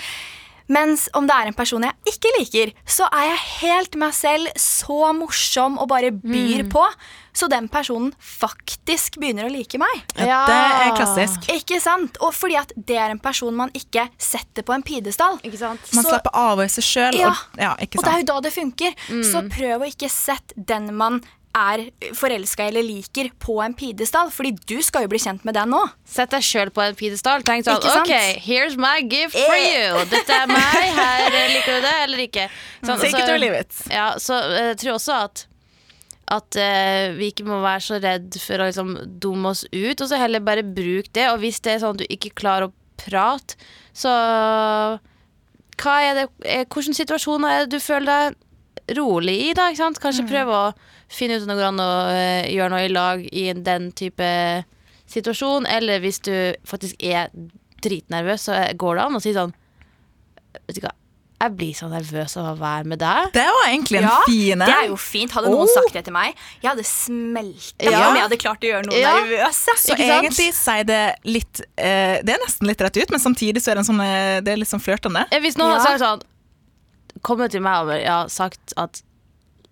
Mens 0.67 1.09
om 1.13 1.27
det 1.29 1.35
er 1.35 1.51
en 1.51 1.53
person 1.57 1.83
jeg 1.85 1.93
ikke 2.15 2.31
liker, 2.39 2.71
så 2.89 3.05
er 3.13 3.27
jeg 3.29 3.43
helt 3.61 3.95
meg 4.01 4.15
selv, 4.17 4.47
så 4.57 5.11
morsom 5.13 5.77
og 5.77 5.91
bare 5.91 6.09
byr 6.09 6.63
Mm. 6.65 6.71
på. 6.73 6.85
Så 7.35 7.49
den 7.51 7.67
personen 7.71 8.13
faktisk 8.23 9.17
begynner 9.19 9.49
å 9.49 9.51
like 9.51 9.77
meg. 9.81 10.03
Ja, 10.15 10.41
Det 10.47 10.55
er 10.87 10.95
klassisk. 10.95 11.47
Ikke 11.51 11.81
sant? 11.83 12.17
Og 12.23 12.31
fordi 12.33 12.55
at 12.61 12.71
det 12.75 12.95
er 12.97 13.11
en 13.11 13.19
person 13.19 13.53
man 13.55 13.69
ikke 13.75 14.07
setter 14.17 14.63
på 14.63 14.73
en 14.75 14.83
pidestall. 14.87 15.37
Ikke 15.43 15.59
sant? 15.59 15.81
Man 15.93 16.03
Så- 16.05 16.09
slapper 16.15 16.31
av 16.33 16.61
i 16.63 16.67
seg 16.71 16.83
sjøl. 16.87 17.19
Ja. 17.19 17.29
Og, 17.33 17.59
ja, 17.59 17.71
Og 17.73 18.03
det 18.03 18.13
er 18.13 18.21
jo 18.23 18.29
da 18.33 18.39
det 18.41 18.53
funker. 18.55 18.93
Så 19.27 19.43
prøv 19.51 19.81
å 19.83 19.89
ikke 19.91 20.09
sette 20.09 20.53
den 20.55 20.95
man 20.95 21.21
er 21.55 21.85
forelska 22.13 22.65
eller 22.67 22.83
liker, 22.83 23.29
på 23.39 23.61
en 23.63 23.73
pidestall. 23.73 24.27
Fordi 24.29 24.51
du 24.67 24.81
skal 24.83 25.05
jo 25.05 25.07
bli 25.07 25.19
kjent 25.23 25.45
med 25.47 25.55
den 25.55 25.71
òg. 25.71 25.89
Sett 26.05 26.29
deg 26.31 26.41
sjøl 26.43 26.69
på 26.75 26.83
en 26.83 26.95
pidestall. 26.99 27.43
Tenk 27.47 27.63
sånn 27.63 27.79
OK, 28.01 28.11
here's 28.43 28.75
my 28.75 28.99
gift 28.99 29.35
for 29.37 29.55
you. 29.55 30.03
Dette 30.11 30.29
er 30.35 30.47
meg. 30.47 30.93
Her 30.99 31.31
eh, 31.31 31.53
liker 31.55 31.77
du 31.79 31.81
det, 31.87 31.93
eller 32.03 32.17
ikke? 32.27 32.49
Sånn, 32.83 32.99
Take 32.99 33.19
it 33.19 33.25
så- 33.25 33.33
or 33.33 33.37
leave 33.37 33.59
it. 33.59 33.71
Ja, 33.89 34.15
så 34.19 34.33
eh, 34.43 34.73
jeg 34.73 34.77
tror 34.83 34.93
også 34.99 35.23
at 35.23 35.45
at 36.33 36.57
uh, 36.57 37.13
vi 37.17 37.29
ikke 37.29 37.45
må 37.45 37.59
være 37.61 37.83
så 37.85 37.99
redd 38.01 38.37
for 38.41 38.61
å 38.61 38.69
liksom 38.69 38.95
dumme 39.21 39.51
oss 39.53 39.65
ut, 39.69 39.99
og 40.01 40.07
så 40.09 40.17
heller 40.17 40.41
bare 40.45 40.65
bruk 40.65 41.11
det. 41.13 41.27
Og 41.29 41.41
hvis 41.43 41.61
det 41.61 41.75
er 41.75 41.83
sånn 41.83 41.99
at 41.99 42.01
du 42.01 42.07
ikke 42.09 42.33
klarer 42.39 42.69
å 42.69 42.75
prate, 43.01 43.59
så 43.93 44.13
hva 45.75 45.95
er 46.01 46.17
det, 46.17 46.25
eh, 46.47 46.65
Hvilke 46.71 46.95
situasjoner 46.95 47.51
er 47.51 47.65
det 47.65 47.75
du 47.75 47.83
føler 47.83 48.07
deg 48.07 48.97
rolig 48.97 49.35
i, 49.49 49.53
da? 49.57 49.69
Kanskje 49.75 50.27
prøve 50.29 50.55
å 50.55 50.73
finne 51.11 51.37
ut 51.37 51.45
om 51.45 51.51
det 51.51 51.57
går 51.59 51.67
an 51.67 51.83
å 51.83 51.91
eh, 52.13 52.49
gjøre 52.53 52.71
noe 52.73 52.85
i 52.85 52.93
lag 52.93 53.25
i 53.31 53.45
den 53.53 53.91
type 53.97 54.29
situasjon. 55.11 55.67
Eller 55.69 56.01
hvis 56.03 56.21
du 56.25 56.33
faktisk 56.67 57.01
er 57.03 57.33
dritnervøs, 57.83 58.47
så 58.47 58.61
går 58.73 58.95
det 58.95 59.05
an 59.05 59.19
å 59.19 59.23
si 59.23 59.35
sånn 59.35 59.53
Vet 60.65 60.77
du 60.77 60.85
hva, 60.85 60.93
jeg 61.41 61.51
blir 61.57 61.73
så 61.75 61.87
nervøs 61.91 62.37
av 62.39 62.45
å 62.53 62.59
være 62.59 62.85
med 62.87 62.99
deg. 62.99 63.31
Det 63.35 63.43
var 63.45 63.65
egentlig 63.67 63.97
en 63.99 64.07
Ja, 64.07 64.19
fin 64.25 64.59
Det 64.59 64.69
er 64.75 64.87
jo 64.87 64.95
fint. 64.95 65.31
Hadde 65.35 65.49
noen 65.51 65.67
Oh. 65.67 65.73
sagt 65.73 65.93
det 65.93 66.05
til 66.05 66.13
meg, 66.13 66.33
jeg 66.61 66.69
hadde 66.71 66.85
smelta 66.87 67.91
Ja. 67.91 68.07
om 68.09 68.15
jeg 68.15 68.23
hadde 68.23 68.37
klart 68.39 68.61
å 68.63 68.69
gjøre 68.71 68.85
noen 68.87 68.99
Ja. 69.01 69.13
nervøse. 69.19 69.75
Så 69.77 69.93
Ikke 69.95 70.07
egentlig 70.07 70.53
sier 70.53 70.83
det 70.85 71.15
litt 71.25 71.61
eh, 71.77 72.21
Det 72.23 72.29
er 72.35 72.39
nesten 72.45 72.67
litt 72.67 72.79
rett 72.81 72.97
ut, 72.97 73.11
men 73.11 73.19
samtidig 73.19 73.57
så 73.61 73.71
er 73.71 73.75
det, 73.75 73.83
en 73.87 73.95
sånn, 73.95 74.01
eh, 74.01 74.39
det 74.41 74.53
er 74.53 74.57
litt 74.57 74.69
sånn 74.69 74.81
flørtende. 74.81 75.27
Hvis 75.29 75.57
noen 75.57 75.75
Ja. 75.75 75.79
hadde 75.79 75.99
sagt 75.99 76.01
sånn 76.01 76.21
Kommet 77.21 77.51
til 77.51 77.61
meg 77.61 77.81
og 77.81 77.87
bare, 77.87 78.01
ja, 78.03 78.25
sagt 78.27 78.73
at 78.77 79.01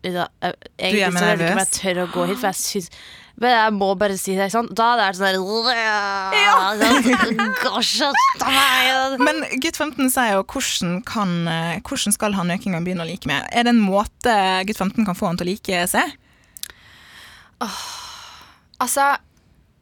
jeg, 0.04 0.14
Egentlig 0.14 1.14
så 1.14 1.24
er 1.24 1.38
jeg 1.38 1.40
ikke 1.40 1.52
om 1.52 1.58
jeg 1.58 1.72
tør 1.72 1.96
å 2.04 2.12
gå 2.12 2.28
hit, 2.28 2.38
for 2.40 2.48
jeg 2.48 2.56
syns 2.56 2.90
Men 3.42 3.50
jeg 3.56 3.74
må 3.76 3.90
bare 4.00 4.16
si 4.20 4.36
det. 4.38 4.52
Sånn. 4.54 4.70
Da 4.78 4.92
hadde 4.94 5.04
jeg 5.04 5.10
vært 5.10 5.18
sånn 5.18 5.28
der 5.28 5.40
sånn. 7.90 9.24
Men 9.26 9.42
gutt 9.64 9.80
15 9.82 10.12
sier 10.14 10.36
jo 10.36 10.44
hvordan, 10.46 11.00
kan, 11.08 11.34
eh, 11.50 11.80
hvordan 11.82 12.14
skal 12.16 12.38
han 12.38 12.54
økingen 12.54 12.86
begynne 12.86 13.06
å 13.06 13.10
like 13.10 13.30
meg? 13.30 13.48
Er 13.52 13.66
det 13.66 13.74
en 13.74 13.82
måte 13.84 14.36
gutt 14.70 14.80
15 14.80 15.08
kan 15.08 15.18
få 15.18 15.32
han 15.32 15.40
til 15.42 15.48
å 15.48 15.52
like 15.54 15.86
seg? 15.90 16.14
Altså, 18.84 19.08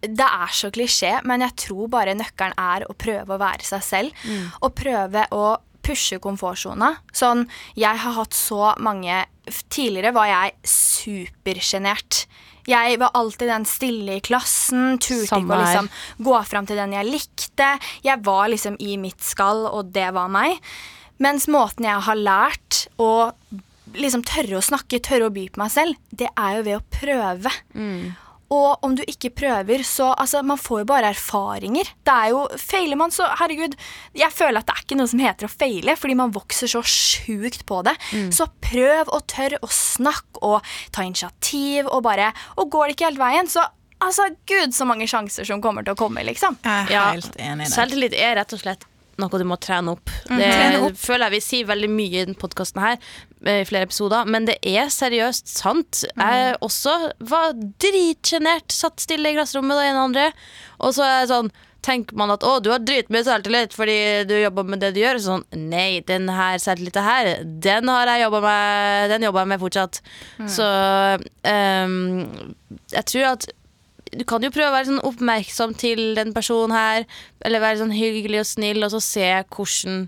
det 0.02 0.28
er 0.28 0.54
så 0.54 0.70
klisjé, 0.74 1.16
men 1.28 1.44
jeg 1.46 1.56
tror 1.66 1.90
bare 1.94 2.16
nøkkelen 2.18 2.56
er 2.60 2.86
å 2.90 2.96
prøve 2.98 3.36
å 3.36 3.42
være 3.42 3.66
seg 3.68 3.84
selv. 3.86 4.24
Og 4.62 4.74
prøve 4.78 5.26
å 5.36 5.58
pushe 5.82 6.20
komfortsona. 6.22 6.96
Sånn, 7.14 7.48
jeg 7.76 7.98
har 8.04 8.18
hatt 8.20 8.38
så 8.38 8.74
mange 8.82 9.26
Tidligere 9.74 10.14
var 10.14 10.28
jeg 10.30 10.52
supersjenert. 10.70 12.20
Jeg 12.70 13.00
var 13.02 13.12
alltid 13.18 13.50
den 13.50 13.66
stille 13.70 14.18
i 14.20 14.24
klassen, 14.24 14.98
turte 15.02 15.40
ikke 15.42 15.56
å 15.56 15.62
liksom 15.62 15.90
gå 16.28 16.38
fram 16.50 16.68
til 16.70 16.80
den 16.82 16.94
jeg 16.98 17.10
likte. 17.10 17.70
Jeg 18.06 18.22
var 18.26 18.50
liksom 18.54 18.78
i 18.80 18.98
mitt 19.02 19.22
skall, 19.26 19.66
og 19.72 19.94
det 19.96 20.10
var 20.14 20.32
meg. 20.32 20.60
Mens 21.22 21.48
måten 21.52 21.86
jeg 21.86 22.02
har 22.08 22.18
lært 22.18 22.86
å 23.02 23.32
liksom 23.98 24.24
tørre 24.24 24.58
å 24.60 24.64
snakke, 24.64 25.02
tørre 25.04 25.28
å 25.28 25.34
by 25.34 25.48
på 25.52 25.60
meg 25.62 25.72
selv, 25.74 25.98
det 26.12 26.30
er 26.40 26.60
jo 26.60 26.68
ved 26.70 26.78
å 26.80 26.86
prøve. 27.00 27.52
Og 28.52 28.84
om 28.86 28.96
du 28.98 29.04
ikke 29.08 29.32
prøver, 29.42 29.84
så 29.88 30.12
altså, 30.12 30.42
Man 30.44 30.60
får 30.60 30.84
jo 30.84 30.88
bare 30.92 31.12
erfaringer. 31.14 31.92
Det 32.04 32.14
er 32.14 32.32
jo, 32.34 32.44
Feiler 32.60 33.00
man, 33.00 33.14
så 33.14 33.30
herregud 33.40 33.78
Jeg 34.18 34.32
føler 34.36 34.60
at 34.60 34.68
det 34.68 34.76
er 34.76 34.86
ikke 34.86 35.00
noe 35.00 35.12
som 35.12 35.24
heter 35.24 35.48
å 35.48 35.52
feile, 35.52 35.96
fordi 36.00 36.18
man 36.20 36.34
vokser 36.36 36.72
så 36.72 36.84
sjukt 36.84 37.66
på 37.70 37.82
det. 37.88 37.96
Så 38.36 38.50
prøv 38.64 39.12
og 39.12 39.26
tør 39.32 39.58
å 39.62 39.70
snakke 39.72 40.42
og 40.42 40.68
ta 40.92 41.06
initiativ 41.08 41.88
og 41.88 42.04
bare 42.04 42.32
Og 42.58 42.70
går 42.72 42.90
det 42.90 42.98
ikke 42.98 43.10
helt 43.12 43.22
veien, 43.22 43.50
så 43.52 43.66
altså, 44.02 44.28
gud, 44.50 44.74
så 44.76 44.88
mange 44.90 45.08
sjanser 45.10 45.48
som 45.48 45.62
kommer 45.64 45.86
til 45.86 45.96
å 45.96 46.00
komme, 46.00 46.24
liksom. 46.26 46.58
Jeg 46.66 46.98
er 46.98 47.14
helt 47.16 47.36
enig 47.38 47.68
i 47.68 47.70
det. 47.70 47.74
Selvtillit 47.76 48.16
er 48.18 48.40
rett 48.42 48.56
og 48.58 48.64
slett 48.64 48.88
noe 49.22 49.40
du 49.42 49.46
må 49.48 49.58
trene 49.62 49.94
opp. 49.96 50.10
Det 50.28 50.36
Mhm. 50.36 50.42
Trene 50.52 50.84
opp. 50.90 50.98
føler 51.00 51.28
jeg 51.30 51.36
vi 51.38 51.42
sier 51.48 51.70
veldig 51.72 51.90
mye 51.94 52.12
i 52.12 52.26
denne 52.26 52.40
podkasten 52.42 52.82
her, 52.82 52.98
eh, 53.46 53.62
i 53.62 53.66
flere 53.70 53.88
episoder, 53.88 54.26
men 54.28 54.46
det 54.50 54.58
er 54.66 54.88
seriøst 54.92 55.48
sant. 55.48 56.04
Jeg 56.18 56.56
også 56.62 56.96
var 57.32 57.54
dritsjenert, 57.56 58.72
satt 58.72 59.00
stille 59.00 59.32
i 59.32 59.36
klasserommet 59.38 59.78
da 59.78 59.90
en 59.90 59.98
og 60.02 60.08
andre, 60.10 60.32
og 60.80 60.94
så 60.98 61.04
er 61.08 61.20
jeg 61.22 61.30
sånn 61.36 61.52
Tenker 61.82 62.14
man 62.14 62.30
at 62.30 62.44
å, 62.46 62.60
du 62.62 62.68
har 62.70 62.78
dritmye 62.86 63.24
selvtillit 63.26 63.74
fordi 63.74 63.96
du 64.30 64.36
jobber 64.38 64.68
med 64.70 64.84
det 64.84 64.92
du 64.94 65.00
gjør? 65.02 65.18
Sånn, 65.18 65.44
nei, 65.58 66.04
den 66.06 66.28
her 66.30 66.60
selvtilliten 66.62 67.02
her, 67.02 67.30
den 67.44 67.90
har 67.90 68.06
jeg 68.06 68.22
jobba 68.22 68.42
med 68.46 69.10
Den 69.10 69.24
jobber 69.26 69.42
jeg 69.42 69.50
med 69.50 69.64
fortsatt. 69.64 69.98
Så 70.46 70.68
um, 71.42 72.54
jeg 72.94 73.06
tror 73.10 73.26
at 73.32 73.48
du 74.12 74.24
kan 74.28 74.44
jo 74.44 74.52
prøve 74.54 74.70
å 74.72 74.76
være 74.76 74.90
sånn 74.90 75.04
oppmerksom 75.08 75.76
til 75.80 76.02
den 76.18 76.34
personen 76.36 76.76
her, 76.76 77.06
eller 77.46 77.64
være 77.64 77.82
sånn 77.84 77.96
hyggelig 77.96 78.44
og 78.44 78.50
snill, 78.50 78.84
og 78.86 78.94
så 78.94 79.02
se 79.04 79.30
hvordan 79.56 80.06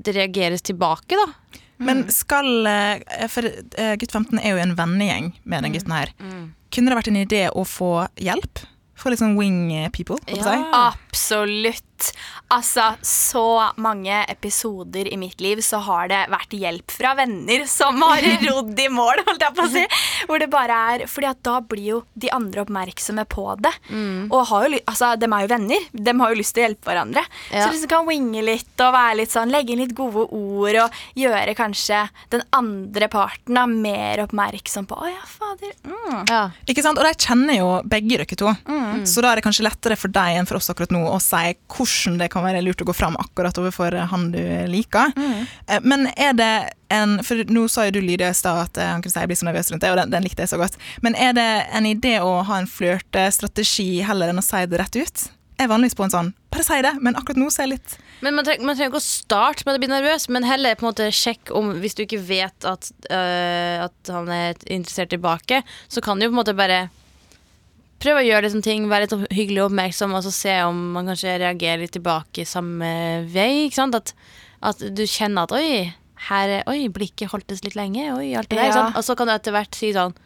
det 0.00 0.16
reageres 0.16 0.64
tilbake, 0.64 1.16
da. 1.18 1.60
Men 1.80 2.02
skal 2.12 2.66
eh, 2.68 3.28
For 3.32 3.46
eh, 3.48 3.94
gutt 3.96 4.12
15 4.12 4.36
er 4.36 4.52
jo 4.52 4.60
en 4.60 4.76
vennegjeng 4.76 5.30
med 5.48 5.64
den 5.64 5.76
gutten 5.76 5.94
her. 5.96 6.12
Mm. 6.20 6.50
Kunne 6.70 6.92
det 6.92 6.98
vært 6.98 7.08
en 7.10 7.22
idé 7.22 7.46
å 7.48 7.64
få 7.66 7.94
hjelp? 8.20 8.60
Få 9.00 9.08
litt 9.08 9.22
sånn 9.22 9.38
wing 9.38 9.70
people? 9.96 10.18
Ja. 10.28 10.44
si? 10.44 10.56
Absolutt. 10.76 12.10
Altså, 12.52 12.90
så 13.06 13.44
mange 13.80 14.18
episoder 14.28 15.08
i 15.08 15.16
mitt 15.20 15.40
liv 15.40 15.62
så 15.64 15.80
har 15.86 16.10
det 16.12 16.20
vært 16.32 16.52
hjelp 16.56 16.92
fra 16.92 17.14
venner 17.16 17.64
som 17.70 17.96
har 18.04 18.26
rodd 18.50 18.76
i 18.76 18.88
mål, 18.92 19.24
holdt 19.28 19.46
jeg 19.46 19.56
på 19.56 19.64
å 19.64 19.72
si. 19.72 19.86
Hvor 20.28 20.40
det 20.42 20.50
bare 20.52 20.76
er 20.94 21.04
Fordi 21.10 21.28
at 21.30 21.40
da 21.46 21.58
blir 21.64 21.86
jo 21.86 21.98
de 22.20 22.30
andre 22.34 22.64
oppmerksomme 22.64 23.24
på 23.30 23.44
det. 23.62 23.72
Mm. 23.90 24.28
Og 24.30 24.46
har 24.50 24.66
jo, 24.66 24.80
altså, 24.84 25.12
de 25.20 25.28
er 25.28 25.44
jo 25.46 25.50
venner. 25.52 25.86
De 25.92 26.14
har 26.20 26.32
jo 26.32 26.38
lyst 26.40 26.54
til 26.56 26.64
å 26.64 26.66
hjelpe 26.68 26.90
hverandre. 26.90 27.24
Ja. 27.50 27.64
Så 27.64 27.74
liksom 27.74 27.92
kan 27.92 28.08
winge 28.08 28.42
litt 28.44 28.84
og 28.84 28.94
være 28.94 29.18
litt 29.22 29.34
sånn, 29.34 29.52
legge 29.52 29.74
inn 29.74 29.82
litt 29.84 29.96
gode 29.96 30.26
ord 30.26 30.80
og 30.84 31.00
gjøre 31.18 31.56
kanskje 31.58 32.02
den 32.32 32.44
andre 32.56 33.08
parten 33.12 33.58
da, 33.58 33.66
mer 33.70 34.24
oppmerksom 34.26 34.88
på 34.90 34.98
Å 35.00 35.10
ja, 35.10 35.22
fader. 35.28 35.74
Mm. 35.86 36.24
Ja. 36.28 36.42
Ikke 36.70 36.84
sant? 36.84 37.00
Og 37.00 37.06
de 37.06 37.14
kjenner 37.26 37.60
jo 37.60 37.70
begge 37.90 38.18
dere 38.20 38.38
to. 38.40 38.52
Mm. 38.68 39.06
Så 39.08 39.22
da 39.24 39.32
er 39.32 39.40
det 39.40 39.46
kanskje 39.46 39.66
lettere 39.66 39.98
for 40.00 40.12
deg 40.12 40.38
enn 40.38 40.48
for 40.48 40.60
oss 40.60 40.70
akkurat 40.72 40.92
nå 40.94 41.02
å 41.08 41.18
si 41.22 41.54
hvordan 41.70 42.18
det 42.20 42.30
kan 42.32 42.44
være 42.44 42.62
lurt 42.64 42.82
å 42.84 42.88
gå 42.88 42.96
fram 42.96 43.18
akkurat 43.20 43.56
overfor 43.60 43.96
han 44.12 44.30
du 44.34 44.42
liker. 44.70 45.14
Mm. 45.16 45.40
Eh, 45.66 45.80
Men 45.84 46.08
er 46.16 46.36
det 46.36 46.52
en 46.90 47.18
For 47.26 47.44
nå 47.50 47.66
sa 47.70 47.86
jo 47.86 47.96
du 47.96 48.00
Lydia 48.04 48.32
i 48.32 48.36
stad 48.36 48.58
at 48.66 48.80
eh, 48.80 48.92
han 48.92 49.02
kunne 49.02 49.14
si 49.14 49.22
jeg 49.22 49.30
blir 49.30 49.38
så 49.38 49.48
nervøs 49.48 49.70
rundt 49.72 49.84
det, 49.84 49.92
og 49.92 50.00
den, 50.00 50.14
den 50.14 50.26
likte 50.26 50.44
jeg 50.44 50.52
så 50.52 50.60
godt. 50.60 50.78
Men 51.04 51.14
er 51.14 51.36
det 51.36 51.48
en 51.76 51.88
idé 51.88 52.16
å 52.22 52.40
ha 52.46 52.60
en 52.60 52.70
flørtestrategi 52.70 54.02
heller 54.06 54.32
enn 54.32 54.42
å 54.42 54.46
si 54.46 54.64
det 54.66 54.80
rett 54.82 54.98
ut? 54.98 55.26
Jeg 55.60 55.68
er 55.68 55.72
vanligvis 55.74 55.98
på 55.98 56.06
en 56.06 56.14
sånn 56.14 56.30
bare 56.50 56.64
si 56.66 56.82
det, 56.82 56.92
men 56.98 57.14
akkurat 57.14 57.38
nå 57.38 57.46
så 57.52 57.62
er 57.62 57.68
jeg 57.68 57.74
litt 57.76 57.92
Men 58.24 58.34
man 58.34 58.46
trenger, 58.46 58.66
man 58.66 58.74
trenger 58.76 58.90
ikke 58.90 59.00
å 59.00 59.06
starte 59.06 59.66
med 59.66 59.76
å 59.76 59.82
bli 59.82 59.90
nervøs, 59.92 60.26
men 60.32 60.46
heller 60.48 60.74
på 60.74 60.82
en 60.82 60.90
måte 60.90 61.10
sjekke 61.14 61.54
om 61.56 61.70
Hvis 61.78 61.94
du 61.94 62.02
ikke 62.04 62.18
vet 62.26 62.66
at, 62.66 62.90
øh, 63.06 63.84
at 63.86 64.10
han 64.10 64.32
er 64.34 64.58
interessert 64.66 65.12
tilbake, 65.14 65.62
så 65.88 66.02
kan 66.02 66.18
du 66.18 66.26
jo 66.26 66.32
på 66.32 66.34
en 66.34 66.40
måte 66.40 66.56
bare 66.58 66.88
prøve 68.00 68.22
å 68.22 68.26
gjøre 68.26 68.46
liksom 68.46 68.64
ting, 68.64 68.88
være 68.88 69.06
litt 69.06 69.32
hyggelig 69.36 69.62
og 69.62 69.70
oppmerksom, 69.70 70.14
og 70.16 70.24
så 70.24 70.32
se 70.32 70.54
om 70.64 70.78
man 70.96 71.10
kanskje 71.12 71.38
reagerer 71.42 71.84
litt 71.84 71.92
tilbake 71.98 72.46
samme 72.48 72.90
vei. 73.28 73.68
At, 73.76 74.14
at 74.72 74.84
du 74.96 75.02
kjenner 75.04 75.44
at 75.44 75.54
oi, 75.54 75.90
her 76.28 76.56
er, 76.58 76.66
oi, 76.68 76.88
blikket 76.92 77.32
holdtes 77.32 77.62
litt 77.64 77.76
lenge, 77.78 78.10
oi, 78.12 78.34
alt 78.36 78.50
det 78.50 78.58
der. 78.58 78.68
Ja. 78.68 78.76
sant? 78.76 78.98
Og 78.98 79.06
så 79.06 79.16
kan 79.16 79.30
du 79.30 79.34
etter 79.34 79.54
hvert 79.56 79.78
si 79.78 79.92
sånn 79.96 80.16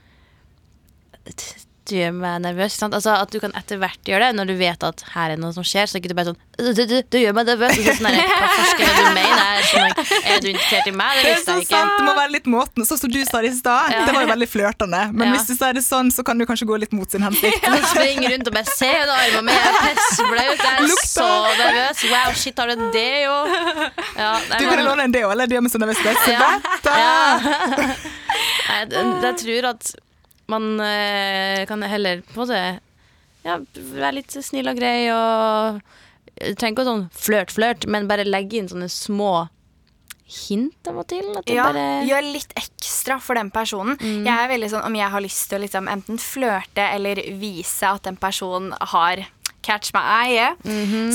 du 1.88 1.94
gjør 1.98 2.12
meg 2.16 2.40
nervøs. 2.44 2.76
Altså 2.86 3.12
At 3.20 3.30
du 3.34 3.38
kan 3.42 3.52
etter 3.58 3.76
hvert 3.82 4.00
gjøre 4.08 4.30
det 4.30 4.36
når 4.38 4.46
du 4.50 4.54
vet 4.56 4.84
at 4.88 5.02
her 5.14 5.34
er 5.34 5.40
noe 5.40 5.52
som 5.52 5.64
skjer. 5.66 5.86
Så 5.90 5.98
ikke 6.00 6.08
du 6.08 6.14
bare 6.16 6.32
sånn 6.32 6.38
Du, 6.54 6.70
du, 6.86 6.94
du, 7.02 7.16
gjør 7.18 7.34
meg 7.36 7.46
nervøs. 7.50 7.74
Så 7.76 7.94
sånn 7.98 8.06
der, 8.08 8.20
Hva 8.24 8.86
er 8.86 8.98
du 8.98 9.08
mener? 9.16 9.42
Er, 9.44 9.64
sånn, 9.68 9.90
er 10.32 10.40
du 10.44 10.48
interessert 10.52 10.88
i 10.88 10.94
meg? 10.94 11.18
Det 11.18 11.24
er 11.24 11.34
visste 11.34 11.50
så 11.50 11.56
jeg 11.58 11.66
ikke. 11.66 11.80
det 11.98 12.04
må 12.06 12.14
være 12.18 12.32
litt 12.36 12.48
måten. 12.54 12.86
Sånn 12.88 13.00
som 13.02 13.10
du 13.12 13.18
sa 13.28 13.40
det 13.44 13.50
i 13.50 13.56
stad. 13.58 13.90
Ja. 13.94 14.04
Det 14.08 14.14
var 14.16 14.24
jo 14.26 14.30
veldig 14.32 14.48
flørtende. 14.52 15.00
Men 15.12 15.28
Ja. 15.28 15.32
hvis 15.36 15.48
du 15.50 15.54
sier 15.58 15.74
det 15.76 15.82
sånn, 15.84 16.12
så 16.14 16.24
kan 16.26 16.38
du 16.40 16.46
kanskje 16.48 16.68
gå 16.70 16.78
litt 16.80 16.94
mot 16.96 17.10
sin 17.10 17.24
hensikt. 17.26 17.60
Jeg 17.64 17.84
springer 17.92 18.32
rundt 18.36 18.48
og 18.52 18.56
bare 18.58 18.76
Se 18.78 18.90
den 18.90 19.12
armene 19.14 19.42
mine. 19.50 19.58
jeg 19.60 19.74
er 19.74 19.98
pissblaut. 20.00 20.64
Jeg 20.64 20.72
er 20.78 21.04
så 21.10 21.28
nervøs. 21.60 22.04
Wow, 22.14 22.32
shit, 22.44 22.58
har 22.64 22.72
du 22.72 22.86
det, 22.94 23.06
jo? 23.26 23.36
Ja, 24.16 24.32
nei, 24.48 24.58
Du 24.58 24.64
kan 24.68 24.76
men- 24.78 24.86
låne 24.88 25.08
en 25.10 25.12
deo, 25.18 25.30
eller 25.34 25.46
De 25.50 25.56
gjør 25.58 25.66
meg 25.68 25.74
så 25.74 25.82
nervøs. 25.82 26.00
Ja. 26.32 26.50
da 26.86 26.96
Ja. 26.98 27.94
Nei, 28.68 28.78
jeg, 28.80 29.06
jeg 29.22 29.36
tror 29.42 29.68
at 29.74 29.94
man 30.52 30.80
eh, 30.84 31.64
kan 31.68 31.82
heller 31.88 32.24
på 32.26 32.36
en 32.36 32.42
måte 32.42 32.62
ja, 33.44 33.58
være 33.76 34.16
litt 34.18 34.34
snill 34.44 34.70
og 34.72 34.78
grei 34.80 34.98
og 35.12 35.82
jeg 36.34 36.56
trenger 36.58 36.74
ikke 36.74 36.86
sånn 36.88 37.04
flørt-flørt, 37.14 37.84
men 37.86 38.08
bare 38.10 38.26
legge 38.26 38.58
inn 38.58 38.70
sånne 38.70 38.88
små 38.90 39.46
hint 40.24 40.88
av 40.88 41.02
og 41.02 41.06
til. 41.12 41.26
Ja, 41.52 41.68
bare 41.68 42.02
gjør 42.08 42.26
litt 42.26 42.54
ekstra 42.58 43.20
for 43.22 43.38
den 43.38 43.52
personen. 43.54 43.98
Jeg 44.00 44.32
er 44.32 44.50
veldig 44.50 44.70
sånn, 44.72 44.86
Om 44.88 44.96
jeg 44.98 45.12
har 45.14 45.22
lyst 45.22 45.46
til 45.50 45.60
å 45.60 45.64
liksom, 45.64 45.90
enten 45.92 46.18
flørte 46.18 46.88
eller 46.96 47.20
vise 47.38 47.86
at 47.86 48.08
den 48.08 48.18
personen 48.20 48.74
har 48.94 49.26
catch 49.64 49.90
my 49.97 50.02
eye, 50.28 50.50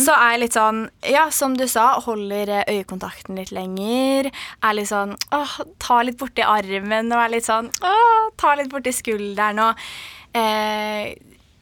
så 0.01 0.15
er 0.17 0.33
jeg 0.35 0.41
litt 0.43 0.57
sånn 0.57 0.81
Ja, 1.07 1.27
som 1.31 1.55
du 1.59 1.65
sa, 1.69 1.87
holder 2.03 2.49
eh, 2.59 2.73
øyekontakten 2.79 3.37
litt 3.39 3.53
lenger. 3.55 4.31
Er 4.65 4.73
litt 4.77 4.89
sånn 4.91 5.13
åh, 5.35 5.55
Ta 5.79 6.01
litt 6.03 6.17
borti 6.19 6.43
armen 6.45 7.13
og 7.13 7.21
er 7.23 7.33
litt 7.37 7.45
sånn 7.47 7.69
åh, 7.85 8.29
Ta 8.41 8.55
litt 8.59 8.71
borti 8.73 8.91
skulderen 8.95 9.61
og 9.69 9.89
eh, 10.33 11.13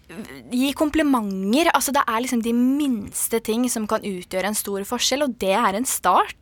Gi 0.07 0.69
komplimenter. 0.77 1.67
Altså, 1.75 1.91
det 1.91 2.03
er 2.07 2.21
liksom 2.23 2.39
de 2.45 2.53
minste 2.55 3.41
ting 3.43 3.65
som 3.71 3.83
kan 3.89 4.03
utgjøre 4.07 4.47
en 4.47 4.55
stor 4.55 4.85
forskjell, 4.87 5.25
og 5.25 5.33
det 5.41 5.51
er 5.51 5.75
en 5.75 5.87
start. 5.87 6.35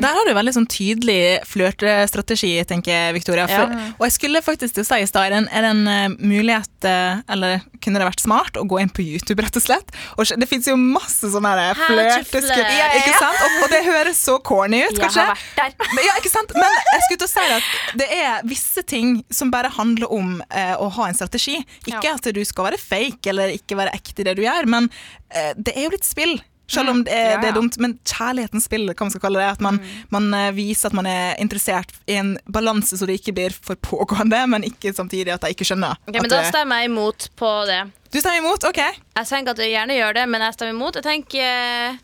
Der 0.00 0.16
har 0.16 0.24
du 0.28 0.32
veldig 0.36 0.54
sånn 0.56 0.68
tydelig 0.70 1.42
flørtestrategi, 1.48 2.54
tenker 2.68 2.94
jeg, 2.94 3.16
Victoria. 3.18 3.44
For, 3.50 3.74
Og 3.98 4.06
jeg 4.08 4.14
skulle 4.16 4.42
faktisk 4.44 4.78
til 4.78 4.86
å 4.86 4.88
si 4.88 5.00
i 5.04 5.08
stad, 5.10 5.28
er 5.28 5.34
det 5.34 5.40
en, 5.42 5.48
er 5.52 5.66
det 5.66 5.72
en 5.74 5.90
eh, 5.92 6.16
mulighet, 6.16 6.72
eh, 6.88 7.20
eller 7.34 7.60
kunne 7.84 8.00
det 8.00 8.08
vært 8.08 8.24
smart, 8.24 8.56
å 8.56 8.64
gå 8.68 8.80
inn 8.80 8.92
på 8.92 9.04
YouTube, 9.04 9.44
rett 9.44 9.60
og 9.60 9.64
slett? 9.66 9.92
Og 10.16 10.24
det 10.40 10.48
fins 10.48 10.68
jo 10.70 10.78
masse 10.80 11.28
sånne 11.34 11.52
to 11.76 11.90
flørteskudd, 11.90 12.48
flirt. 12.48 12.72
ja, 12.78 12.88
ikke 13.02 13.18
sant? 13.20 13.44
Og, 13.44 13.58
og 13.66 13.74
det 13.74 13.82
høres 13.84 14.24
så 14.24 14.38
corny 14.40 14.80
ut, 14.86 14.96
kanskje? 14.96 15.20
Jeg 15.20 15.28
har 15.28 15.36
vært 15.36 15.76
der. 15.76 15.92
Men, 15.92 16.02
ja, 16.08 16.16
ikke 16.22 16.32
sant? 16.32 16.56
Men 16.56 16.80
jeg 16.94 17.04
skulle 17.04 17.20
til 17.20 17.28
å 17.28 17.32
si 17.34 17.46
at 17.58 18.00
det 18.00 18.10
er 18.16 18.48
visse 18.48 18.86
ting 18.88 19.14
som 19.28 19.52
bare 19.52 19.68
handler 19.76 20.08
om 20.12 20.38
eh, 20.48 20.72
å 20.80 20.88
ha 20.96 21.10
en 21.10 21.20
strategi. 21.20 21.60
Ikke 21.84 22.16
at 22.16 22.32
du 22.32 22.42
skal 22.48 22.70
være 22.70 22.80
fake 22.80 23.09
eller 23.32 23.52
ikke 23.56 23.76
være 23.80 23.94
ekte 23.98 24.22
i 24.22 24.28
det 24.30 24.36
du 24.38 24.42
gjør, 24.46 24.66
men 24.70 24.86
eh, 25.30 25.52
det 25.56 25.74
er 25.76 25.88
jo 25.88 25.92
litt 25.96 26.06
spill. 26.06 26.38
Selv 26.70 26.92
om 26.92 27.00
det 27.02 27.10
er, 27.10 27.32
Ja, 27.32 27.38
det 27.42 27.48
er 27.48 27.54
dumt, 27.56 27.74
men 27.82 27.96
kjærlighetens 28.06 28.68
spill, 28.68 28.84
hva 28.86 28.94
man 29.02 29.10
skal 29.10 29.22
kalle 29.24 29.40
det. 29.42 29.46
At 29.56 29.62
man, 29.64 29.80
man 30.14 30.28
eh, 30.38 30.52
viser 30.54 30.86
at 30.86 30.94
man 30.94 31.08
er 31.10 31.32
interessert 31.42 31.90
i 32.06 32.14
en 32.20 32.36
balanse 32.46 32.94
så 32.94 33.08
det 33.10 33.16
ikke 33.18 33.34
blir 33.34 33.50
for 33.56 33.74
pågående, 33.74 34.38
men 34.52 34.62
ikke 34.68 34.92
samtidig 34.94 35.32
at 35.34 35.42
jeg 35.42 35.56
ikke 35.56 35.66
skjønner. 35.66 35.98
Ok, 36.06 36.20
men 36.20 36.30
Da 36.30 36.44
stemmer 36.46 36.78
jeg 36.84 36.92
imot 36.92 37.26
på 37.40 37.50
det. 37.66 37.80
du 38.12 38.20
stemmer 38.20 38.38
imot? 38.38 38.68
OK. 38.70 38.78
Jeg 38.78 39.26
tenker 39.32 39.50
at 39.50 39.58
du 39.58 39.66
gjerne 39.66 39.98
gjør 39.98 40.14
det, 40.20 40.28
men 40.30 40.46
jeg 40.46 40.54
stemmer 40.54 40.76
imot. 40.78 41.00
Jeg 41.00 41.08
tenker 41.08 41.42
eh, 41.42 41.98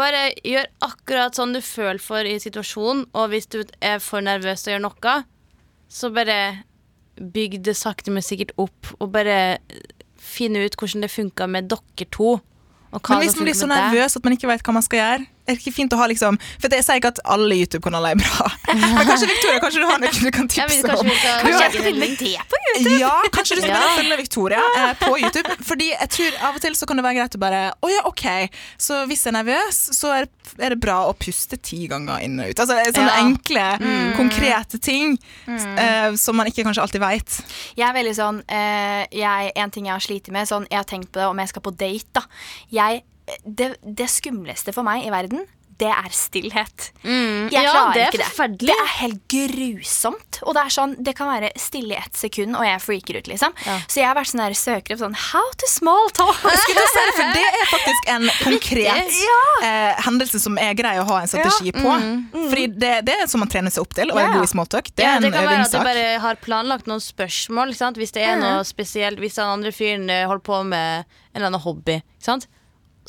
Bare 0.00 0.30
gjør 0.48 0.64
akkurat 0.86 1.36
sånn 1.36 1.52
du 1.52 1.60
føler 1.60 2.00
for 2.00 2.24
i 2.24 2.38
situasjonen, 2.40 3.02
og 3.12 3.28
hvis 3.34 3.50
du 3.52 3.58
er 3.84 3.98
for 4.00 4.24
nervøs 4.24 4.62
til 4.64 4.72
å 4.72 4.74
gjøre 4.78 4.84
noe, 4.86 5.14
så 5.92 6.08
bare 6.16 6.36
bygg 7.20 7.60
det 7.64 7.76
sakte, 7.76 8.12
men 8.14 8.24
sikkert 8.24 8.54
opp, 8.60 8.94
og 8.98 9.12
bare 9.14 9.58
finne 10.20 10.64
ut 10.64 10.76
hvordan 10.78 11.04
det 11.04 11.12
funka 11.12 11.48
med 11.50 11.68
dere 11.70 12.08
to. 12.12 12.38
Og 12.90 12.98
hva 12.98 13.16
Men 13.16 13.26
hvis 13.26 13.36
man 13.38 13.46
blir 13.46 13.58
så 13.58 13.68
nervøs 13.70 14.16
at 14.18 14.24
man 14.26 14.34
ikke 14.34 14.48
vet 14.50 14.64
hva 14.66 14.74
man 14.74 14.84
skal 14.86 14.98
gjøre 14.98 15.26
er 15.50 15.56
det 15.56 15.60
ikke 15.64 15.74
fint 15.76 15.92
å 15.96 15.98
ha 16.00 16.06
liksom 16.10 16.38
For 16.62 16.70
jeg 16.72 16.84
sier 16.86 17.00
ikke 17.00 17.10
at 17.14 17.20
alle 17.24 17.58
YouTube-kanaler 17.60 18.14
er 18.14 18.20
bra. 18.22 18.46
Men 18.80 19.06
kanskje 19.10 19.28
Victoria, 19.30 19.60
kanskje 19.64 19.82
du 19.82 19.86
har 19.90 19.98
noe 20.02 20.10
du 20.14 20.30
kan 20.30 20.48
Ja, 20.56 20.64
om? 20.64 20.70
tipse 20.70 20.86
kanskje 20.86 21.10
jeg 21.10 21.18
skal 21.20 21.30
har- 21.30 21.70
det 21.70 21.82
på 22.50 22.60
YouTube? 22.70 22.98
Ja, 23.00 23.12
kanskje 23.34 23.56
du 23.58 23.62
skal 23.62 23.74
bare 23.74 23.90
Ja. 23.90 23.96
følge 23.98 24.16
Victoria 24.20 24.62
eh, 24.78 24.92
på 25.00 25.10
YouTube. 25.18 25.56
Fordi 25.66 25.88
jeg 25.90 26.08
tror 26.16 26.38
av 26.48 26.54
og 26.54 26.60
til 26.62 26.74
så 26.78 26.86
kan 26.86 26.96
det 27.00 27.04
være 27.04 27.18
greit 27.20 27.36
å 27.36 27.40
bare 27.42 27.62
Å 27.82 27.90
ja, 27.90 28.02
OK. 28.06 28.24
Så 28.78 29.00
hvis 29.10 29.24
jeg 29.26 29.32
er 29.34 29.38
nervøs, 29.42 29.78
så 29.96 30.12
er, 30.20 30.28
er 30.58 30.74
det 30.74 30.80
bra 30.80 31.00
å 31.10 31.14
puste 31.18 31.58
ti 31.60 31.86
ganger 31.90 32.22
inn 32.24 32.38
og 32.40 32.50
ut. 32.52 32.60
Altså 32.62 32.78
sånne 32.94 33.10
Ja. 33.10 33.24
enkle, 33.24 33.66
konkrete 34.16 34.78
ting 34.80 35.18
eh, 35.48 36.14
som 36.16 36.36
man 36.36 36.46
ikke 36.50 36.64
kanskje 36.66 36.82
alltid 36.84 37.00
veit. 37.02 37.40
Jeg 37.76 37.88
er 37.88 37.94
veldig 37.96 38.14
sånn 38.16 38.42
eh, 38.48 39.06
jeg, 39.12 39.52
En 39.56 39.70
ting 39.74 39.86
jeg 39.88 39.94
har 39.96 40.00
slitt 40.04 40.30
med 40.30 40.48
sånn, 40.48 40.66
Jeg 40.70 40.78
har 40.78 40.84
tenkt 40.88 41.10
på 41.12 41.20
det 41.20 41.26
om 41.30 41.38
jeg 41.42 41.48
skal 41.52 41.62
på 41.62 41.72
date 41.76 42.12
da 42.14 42.22
jeg, 42.70 43.02
det, 43.44 43.72
det 43.82 44.10
skumleste 44.10 44.72
for 44.76 44.86
meg 44.86 45.06
i 45.06 45.10
verden 45.14 45.46
Det 45.80 45.88
er 45.88 46.10
stillhet 46.12 46.90
Jeg 47.04 47.52
Ja, 47.54 47.62
klarer 47.72 47.94
det 47.94 48.00
er 48.02 48.08
ikke 48.10 48.18
det 48.20 48.26
forferdelig. 48.34 48.68
Det 48.68 48.74
er 48.82 48.90
helt 49.00 49.20
grusomt 49.32 50.40
Og 50.44 50.52
det 50.56 50.62
er 50.66 50.72
sånn, 50.74 50.92
det 51.00 51.14
kan 51.16 51.30
være 51.30 51.48
stille 51.60 51.94
i 51.94 52.00
ett 52.00 52.16
sekund 52.20 52.56
Og 52.58 52.64
jeg 52.66 52.82
freaker 52.84 53.18
ut 53.20 53.30
liksom 53.30 53.54
Ja. 53.64 53.78
Så 53.88 54.00
jeg 54.02 54.08
har 54.10 54.16
vært 54.18 54.28
sånn 54.32 54.42
der 54.42 54.56
søker 54.58 54.96
opp 54.96 55.00
sånn 55.04 55.16
How 55.30 55.46
to 55.62 55.70
small 55.70 56.10
talk 56.16 56.36
Jeg 56.50 56.60
skulle 56.64 56.84
det, 56.84 57.06
for 57.16 57.32
det 57.38 57.46
er 57.48 57.70
faktisk 57.72 58.10
en 58.16 58.28
konkret 58.44 59.16
eh, 59.64 60.02
hendelse 60.04 60.40
som 60.42 60.58
er 60.60 60.74
grei 60.78 60.94
å 61.00 61.06
ha 61.08 61.20
en 61.22 61.28
strategi 61.30 61.72
på. 61.76 61.96
Fordi 62.34 62.66
det, 62.80 62.92
det 63.08 63.14
er 63.22 63.26
som 63.30 63.40
man 63.42 63.50
trener 63.52 63.72
seg 63.72 63.84
opp 63.84 63.94
til, 63.96 64.10
og 64.12 64.20
er 64.20 64.30
god 64.34 64.44
i 64.46 64.50
smalltalk. 64.50 64.88
Det 64.96 65.04
Ja, 65.04 65.14
er 65.16 65.24
det 65.24 65.30
en 65.30 65.34
kan 65.36 65.46
være 65.48 65.64
at 65.66 65.74
du 65.74 65.78
bare 65.86 66.06
har 66.22 66.38
planlagt 66.44 66.88
noen 66.90 67.02
spørsmål. 67.04 67.72
Ikke 67.72 67.80
sant? 67.82 68.00
Hvis 68.00 68.12
det 68.16 68.24
er 68.26 68.38
noe 68.40 68.62
spesielt 68.68 69.20
Hvis 69.22 69.36
den 69.38 69.48
andre 69.52 69.72
fyren 69.74 70.08
eh, 70.12 70.24
holder 70.30 70.44
på 70.46 70.62
med 70.72 71.04
en 71.04 71.38
eller 71.38 71.50
annen 71.52 71.62
hobby. 71.64 72.00
Ikke 72.00 72.28
sant? 72.32 72.48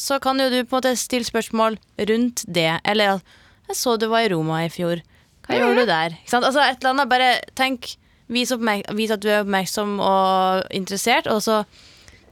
Så 0.01 0.17
kan 0.21 0.41
jo 0.41 0.49
du 0.49 0.59
på 0.65 0.75
en 0.75 0.79
måte 0.79 0.95
stille 0.97 1.27
spørsmål 1.27 1.77
rundt 2.09 2.45
det. 2.47 2.79
Eller 2.85 3.17
at 3.17 3.21
'Jeg 3.67 3.77
så 3.77 3.97
du 3.99 4.07
var 4.07 4.25
i 4.25 4.33
Roma 4.33 4.65
i 4.65 4.69
fjor. 4.69 5.01
Hva 5.45 5.59
gjorde 5.59 5.81
du 5.81 5.85
der?' 5.85 6.17
Altså 6.33 6.59
et 6.59 6.81
eller 6.81 6.89
annet. 6.89 7.09
Bare 7.09 7.39
tenk. 7.55 7.95
Vis, 8.31 8.51
vis 8.95 9.11
at 9.11 9.19
du 9.19 9.27
er 9.27 9.43
oppmerksom 9.43 9.99
og 9.99 10.63
interessert, 10.71 11.27
og 11.27 11.41
så 11.43 11.65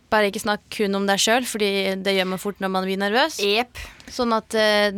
bare 0.10 0.32
ikke 0.32 0.40
snakk 0.40 0.62
kun 0.72 0.96
om 0.96 1.06
deg 1.06 1.20
sjøl, 1.20 1.46
Fordi 1.46 1.96
det 2.02 2.16
gjør 2.16 2.28
man 2.32 2.40
fort 2.40 2.60
når 2.60 2.70
man 2.70 2.86
blir 2.88 2.98
nervøs. 2.98 3.40
Yep. 3.44 3.78
Sånn 4.10 4.34
at 4.34 4.56
eh, 4.56 4.92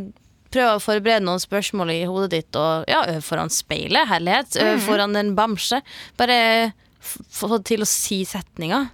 Prøv 0.51 0.67
å 0.67 0.83
forberede 0.83 1.23
noen 1.23 1.39
spørsmål 1.39 1.93
i 1.93 2.05
hodet 2.05 2.31
ditt, 2.33 2.55
og 2.59 2.83
ja, 2.91 3.05
øv 3.07 3.21
foran 3.23 3.49
speilet, 3.49 4.09
herlighet. 4.09 4.57
Øv 4.59 4.81
foran 4.83 5.15
en 5.15 5.29
bamse. 5.33 5.79
Bare 6.19 6.73
få 7.01 7.49
til 7.65 7.81
å 7.83 7.87
si 7.89 8.21
setninger. 8.29 8.89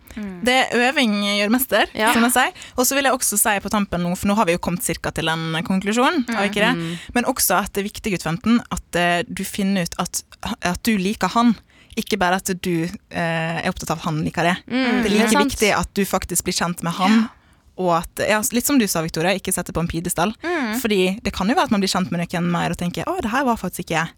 Det 0.48 0.56
er 0.56 0.88
øving 0.90 1.14
gjør 1.26 1.52
mester, 1.54 1.86
Ja. 1.94 2.14
som 2.14 2.24
jeg 2.24 2.34
sier. 2.34 2.54
Og 2.78 2.88
så 2.88 2.96
vil 2.96 3.04
jeg 3.10 3.14
også 3.14 3.38
si 3.38 3.56
på 3.60 3.70
tampen 3.74 4.02
nå, 4.02 4.16
for 4.18 4.28
nå 4.32 4.36
har 4.36 4.46
vi 4.48 4.56
jo 4.56 4.64
kommet 4.64 4.84
cirka 4.84 5.12
til 5.14 5.28
en 5.30 5.54
konklusjon, 5.68 6.26
har 6.30 6.48
vi 6.48 6.50
ikke 6.50 6.66
det? 6.66 6.98
Men 7.14 7.26
også 7.26 7.60
at 7.64 7.74
det 7.74 7.84
er 7.84 7.90
viktig, 7.92 8.14
guttfenten, 8.16 8.62
at 8.72 8.96
eh, 8.96 9.24
du 9.28 9.44
finner 9.44 9.84
ut 9.84 9.96
at, 10.00 10.24
at 10.62 10.82
du 10.84 10.96
liker 10.98 11.28
han. 11.36 11.56
Ikke 11.98 12.18
bare 12.22 12.38
at 12.38 12.52
du 12.62 12.86
eh, 12.86 13.58
er 13.64 13.70
opptatt 13.70 13.90
av 13.92 13.98
at 14.00 14.06
han 14.06 14.22
liker 14.24 14.44
det. 14.46 14.56
det 14.70 14.84
er 14.86 15.02
det 15.04 15.12
like 15.12 15.32
er 15.34 15.44
viktig 15.44 15.72
at 15.74 15.90
du 15.98 16.04
faktisk 16.06 16.46
blir 16.46 16.54
kjent 16.54 16.84
med 16.86 16.94
han. 16.94 17.28
Og 17.78 17.92
at, 18.00 18.10
ja, 18.28 18.42
litt 18.52 18.66
som 18.66 18.80
du 18.80 18.88
sa, 18.88 19.02
Victoria, 19.06 19.36
ikke 19.38 19.54
sette 19.54 19.72
på 19.72 19.80
en 19.84 19.88
pidestall. 19.88 20.34
Fordi 20.82 21.20
det 21.24 21.32
kan 21.34 21.48
jo 21.48 21.54
være 21.56 21.66
at 21.70 21.72
man 21.72 21.82
blir 21.82 21.90
kjent 21.92 22.10
med 22.12 22.20
noen 22.24 22.50
mer 22.52 22.72
og 22.72 22.78
tenker 22.78 23.04
'Å, 23.06 23.22
det 23.22 23.30
her 23.32 23.44
var 23.46 23.56
faktisk 23.58 23.86
ikke 23.86 23.98
jeg'. 24.02 24.14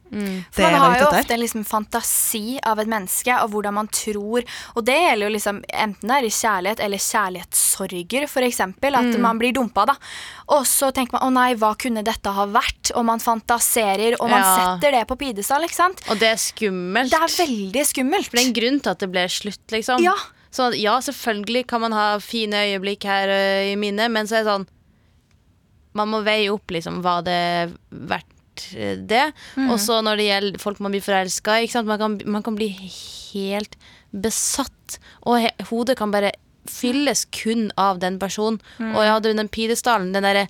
For 0.51 0.61
Det 0.63 0.71
man 0.71 0.79
har 0.81 0.99
jo 0.99 1.05
ofte 1.07 1.33
en 1.33 1.39
liksom 1.39 1.63
fantasi 1.65 2.59
av 2.65 2.79
et 2.79 2.87
menneske 2.87 3.35
og 3.43 3.51
hvordan 3.51 3.73
man 3.73 3.87
tror. 3.87 4.43
Og 4.75 4.85
det 4.85 4.95
gjelder 4.95 5.27
jo 5.27 5.33
liksom 5.35 5.63
enten 5.69 6.07
det 6.07 6.15
er 6.17 6.25
i 6.25 6.29
kjærlighet 6.29 6.79
eller 6.79 6.97
kjærlighetssorger, 6.97 8.27
for 8.29 8.41
eksempel. 8.41 8.95
At 8.95 9.05
Mm. 9.15 9.21
man 9.21 9.37
blir 9.39 9.53
dumpa, 9.53 9.85
da. 9.85 9.95
Og 10.49 10.63
så 10.65 10.91
tenker 10.93 11.13
man 11.19 11.21
'å 11.21 11.33
nei, 11.33 11.53
hva 11.55 11.75
kunne 11.77 12.03
dette 12.03 12.31
ha 12.31 12.45
vært?' 12.45 12.91
Og 12.95 13.05
man 13.05 13.19
fantaserer, 13.19 14.15
og 14.19 14.29
man 14.29 14.41
Ja. 14.41 14.77
setter 14.79 14.91
det 14.91 15.07
på 15.07 15.17
pidestall, 15.17 15.63
ikke 15.63 15.75
sant. 15.75 16.01
Og 16.09 16.17
det 16.19 16.29
er 16.29 16.35
skummelt. 16.37 17.09
Det 17.11 17.19
er 17.19 17.45
veldig 17.45 17.85
skummelt. 17.85 18.25
For 18.29 18.37
det 18.37 18.45
er 18.45 18.47
en 18.47 18.53
grunn 18.53 18.79
til 18.81 18.89
at 18.91 18.99
det 18.99 19.11
ble 19.11 19.27
slutt, 19.27 19.67
liksom. 19.69 19.99
Ja. 20.01 20.13
Sånn 20.51 20.71
at, 20.73 20.79
ja, 20.81 20.95
selvfølgelig 21.05 21.67
kan 21.69 21.81
man 21.83 21.93
ha 21.93 22.07
fine 22.23 22.63
øyeblikk 22.71 23.03
her 23.05 23.29
ø, 23.29 23.41
i 23.71 23.75
minnet, 23.77 24.09
men 24.11 24.25
så 24.29 24.39
er 24.39 24.43
det 24.45 24.49
sånn 24.53 24.67
Man 25.99 26.09
må 26.11 26.19
veie 26.25 26.49
opp, 26.53 26.69
liksom, 26.73 27.01
var 27.05 27.23
det 27.25 27.37
verdt 27.89 28.35
det. 29.09 29.31
Mm. 29.55 29.69
Og 29.71 29.77
så 29.81 30.01
når 30.03 30.19
det 30.19 30.25
gjelder 30.27 30.59
folk 30.61 30.79
man 30.83 30.91
blir 30.93 31.01
forelska 31.05 31.59
i, 31.63 31.69
man, 31.87 31.97
kan- 32.01 32.17
man 32.25 32.43
kan 32.43 32.55
bli 32.59 32.67
helt 33.31 33.77
besatt. 34.11 34.97
Og 35.25 35.45
hodet 35.69 35.97
kan 35.97 36.11
bare 36.11 36.31
fylles 36.69 37.23
kun 37.33 37.69
av 37.79 37.99
den 38.03 38.19
personen. 38.21 38.59
Og 38.79 38.99
jeg 39.01 39.13
hadde 39.15 39.33
den 39.37 39.49
pidestallen, 39.49 40.11
den 40.13 40.23
derre 40.27 40.47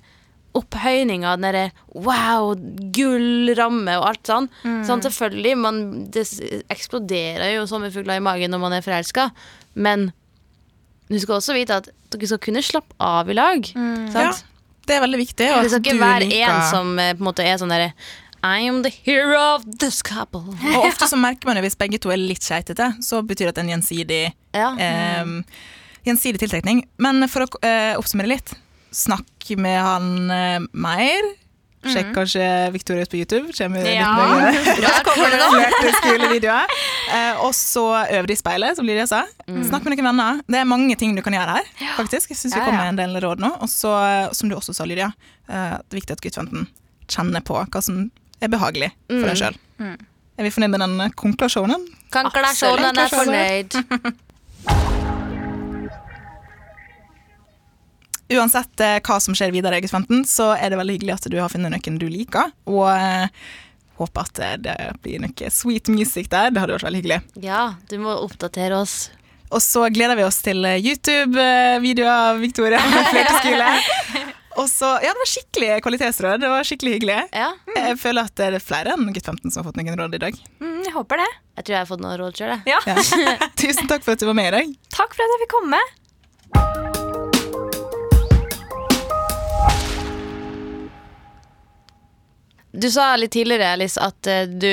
opphøyninga, 0.58 1.36
den 1.38 1.44
derre 1.46 1.64
wow, 1.94 2.54
gullramme 2.96 3.94
og 4.00 4.06
alt 4.10 4.30
sånn. 4.30 4.48
sånn 4.86 5.02
selvfølgelig, 5.04 5.52
man, 5.62 5.80
det 6.14 6.24
eksploderer 6.72 7.54
jo 7.56 7.66
sommerfugler 7.70 8.18
i 8.18 8.24
magen 8.24 8.50
når 8.54 8.62
man 8.64 8.74
er 8.78 8.84
forelska, 8.86 9.28
men 9.78 10.08
du 11.10 11.18
skal 11.22 11.36
også 11.40 11.54
vite 11.56 11.76
at 11.82 11.88
dere 12.10 12.26
skal 12.30 12.40
kunne 12.42 12.62
slappe 12.66 12.94
av 13.02 13.30
i 13.30 13.34
lag. 13.38 13.66
Ja, 13.74 14.30
Sant? 14.30 14.44
det 14.86 14.96
er 14.96 15.04
veldig 15.04 15.20
viktig. 15.22 15.46
Det 15.46 15.70
skal 15.70 15.84
ikke 15.84 15.98
være 16.00 16.26
liker- 16.26 16.50
en 16.50 16.66
som 16.70 16.92
eh, 16.98 17.12
på 17.14 17.22
en 17.22 17.28
måte 17.30 17.46
er 17.46 17.58
sånn 17.62 17.70
derre 17.70 17.92
I 18.42 18.64
am 18.70 18.80
the 18.82 18.90
hero 19.04 19.38
of 19.56 19.66
this 19.82 20.00
couple. 20.02 20.40
Og 20.74 20.86
ofte 20.86 21.06
så 21.12 21.18
merker 21.20 21.46
man 21.50 21.58
jo 21.60 21.64
hvis 21.66 21.76
begge 21.78 21.98
to 22.02 22.10
er 22.14 22.18
litt 22.18 22.42
skeitete, 22.46 22.92
så 23.04 23.20
betyr 23.26 23.50
det 23.50 23.52
at 23.52 23.58
det 23.60 23.62
er 23.62 23.68
en 23.68 23.74
gjensidig, 23.76 24.22
Ja. 24.56 24.70
eh, 24.80 25.34
gjensidig 26.08 26.40
tiltrekning. 26.42 26.84
Men 26.98 27.22
for 27.28 27.44
å 27.46 27.50
eh, 27.66 27.92
oppsummere 28.00 28.30
litt, 28.32 28.54
snakk 28.92 29.50
med 29.58 29.78
han 29.82 30.30
eh, 30.30 30.58
mer. 30.72 31.30
Sjekk 31.80 32.10
kanskje 32.12 32.44
Victoria 32.74 33.06
ut 33.06 33.10
på 33.10 33.16
YouTube. 33.16 33.52
Kommer 33.56 33.80
litt 33.86 33.94
Ja. 33.96 34.10
mer 34.12 34.52
Der 34.52 34.98
kommer 35.06 35.30
det 35.32 35.38
nå. 35.40 35.46
flere 35.54 35.92
skolevideoer. 35.96 36.74
Eh, 37.16 37.40
og 37.46 37.54
så 37.56 37.84
øv 38.18 38.28
i 38.28 38.36
speilet, 38.36 38.76
som 38.76 38.84
Lydia 38.84 39.06
sa. 39.08 39.22
Snakk 39.48 39.86
med 39.88 39.96
noen 39.96 40.10
venner. 40.10 40.42
Det 40.46 40.60
er 40.60 40.68
mange 40.68 40.96
ting 41.00 41.16
du 41.16 41.22
kan 41.24 41.32
gjøre 41.38 41.56
her. 41.56 41.70
faktisk. 41.96 42.30
Jeg 42.34 42.36
synes 42.42 42.54
vi 42.54 42.60
Ja, 42.60 42.66
kom 42.66 42.74
kommer 42.76 42.92
med 42.92 43.00
en 43.00 43.00
del 43.14 43.24
råd 43.24 43.40
nå. 43.40 43.54
Og 43.64 43.68
så, 43.72 43.94
som 44.36 44.52
du 44.52 44.56
også 44.58 44.74
sa, 44.76 44.84
Lydia, 44.84 45.08
eh, 45.48 45.78
det 45.88 45.96
er 45.96 46.00
viktig 46.02 46.18
at 46.18 46.20
guttfanten 46.26 46.68
kjenner 47.08 47.40
på 47.40 47.56
hva 47.64 47.82
som 47.82 48.10
er 48.40 48.48
behagelig 48.52 48.92
for 49.08 49.26
deg 49.32 49.40
sjøl. 49.40 49.56
Er 49.80 50.44
vi 50.46 50.52
fornøyd 50.52 50.70
med 50.76 50.80
den 50.84 51.12
konklusjonen? 51.16 51.88
konklusjonen? 52.12 52.92
Kankelasjonen 52.92 52.98
er 52.98 53.08
fornøyd. 53.08 55.06
Uansett 58.30 58.80
eh, 58.84 58.98
hva 59.02 59.16
som 59.22 59.34
skjer 59.34 59.50
videre, 59.54 59.80
guttfanten, 59.82 60.22
så 60.28 60.52
er 60.54 60.70
det 60.70 60.78
veldig 60.80 60.98
hyggelig 60.98 61.16
at 61.16 61.28
du 61.32 61.38
har 61.40 61.50
funnet 61.52 61.72
noen 61.74 61.98
du 61.98 62.06
liker. 62.10 62.52
Og 62.70 62.86
eh, 62.92 63.26
håper 64.00 64.28
at 64.28 64.42
eh, 64.46 64.56
det 64.68 64.76
blir 65.04 65.22
noe 65.24 65.50
sweet 65.54 65.90
music 65.92 66.30
der. 66.32 66.52
Det 66.54 66.62
hadde 66.62 66.76
vært 66.78 66.86
veldig 66.88 67.00
hyggelig. 67.02 67.20
Ja, 67.42 67.64
du 67.90 67.96
må 68.02 68.14
oppdatere 68.22 68.78
oss. 68.78 69.08
Og 69.50 69.58
så 69.64 69.88
gleder 69.90 70.14
vi 70.14 70.22
oss 70.22 70.38
til 70.46 70.62
YouTube-videoer 70.62 72.10
av 72.12 72.38
Victoria 72.38 72.78
med 72.86 73.08
flerteskole. 73.12 73.72
Og 74.60 74.66
så, 74.70 74.92
ja, 75.02 75.10
det 75.14 75.20
var 75.22 75.30
skikkelig 75.30 75.68
kvalitetsråd. 75.82 76.42
Det 76.42 76.50
var 76.52 76.66
skikkelig 76.66 76.92
hyggelig. 76.98 77.18
Ja, 77.34 77.50
Jeg 77.76 77.98
føler 78.02 78.28
at 78.30 78.34
det 78.38 78.48
er 78.50 78.62
flere 78.62 78.94
enn 78.94 79.10
gutt 79.14 79.26
15 79.30 79.46
som 79.50 79.62
har 79.62 79.70
fått 79.70 79.78
noen 79.80 79.98
råd 79.98 80.18
i 80.18 80.22
dag. 80.26 80.38
Mm, 80.62 80.80
jeg 80.86 80.94
håper 80.94 81.22
det. 81.22 81.28
jeg 81.58 81.64
tror 81.66 81.76
jeg 81.76 81.82
har 81.82 81.90
fått 81.90 82.04
noen 82.04 82.18
råd 82.22 82.38
sjøl, 82.42 82.54
jeg. 82.54 82.76
Ja. 82.76 82.80
Ja. 82.94 83.50
Tusen 83.62 83.90
takk 83.90 84.06
for 84.06 84.14
at 84.14 84.22
du 84.22 84.28
var 84.30 84.38
med 84.38 84.52
i 84.52 84.56
dag. 84.58 84.76
Takk 84.94 85.18
for 85.18 85.26
at 85.26 85.34
jeg 85.36 85.44
fikk 85.46 85.56
komme. 85.58 86.89
Du 92.70 92.86
sa 92.92 93.16
litt 93.18 93.34
tidligere, 93.34 93.72
Alice, 93.74 93.98
at 93.98 94.30
eh, 94.30 94.46
du 94.46 94.70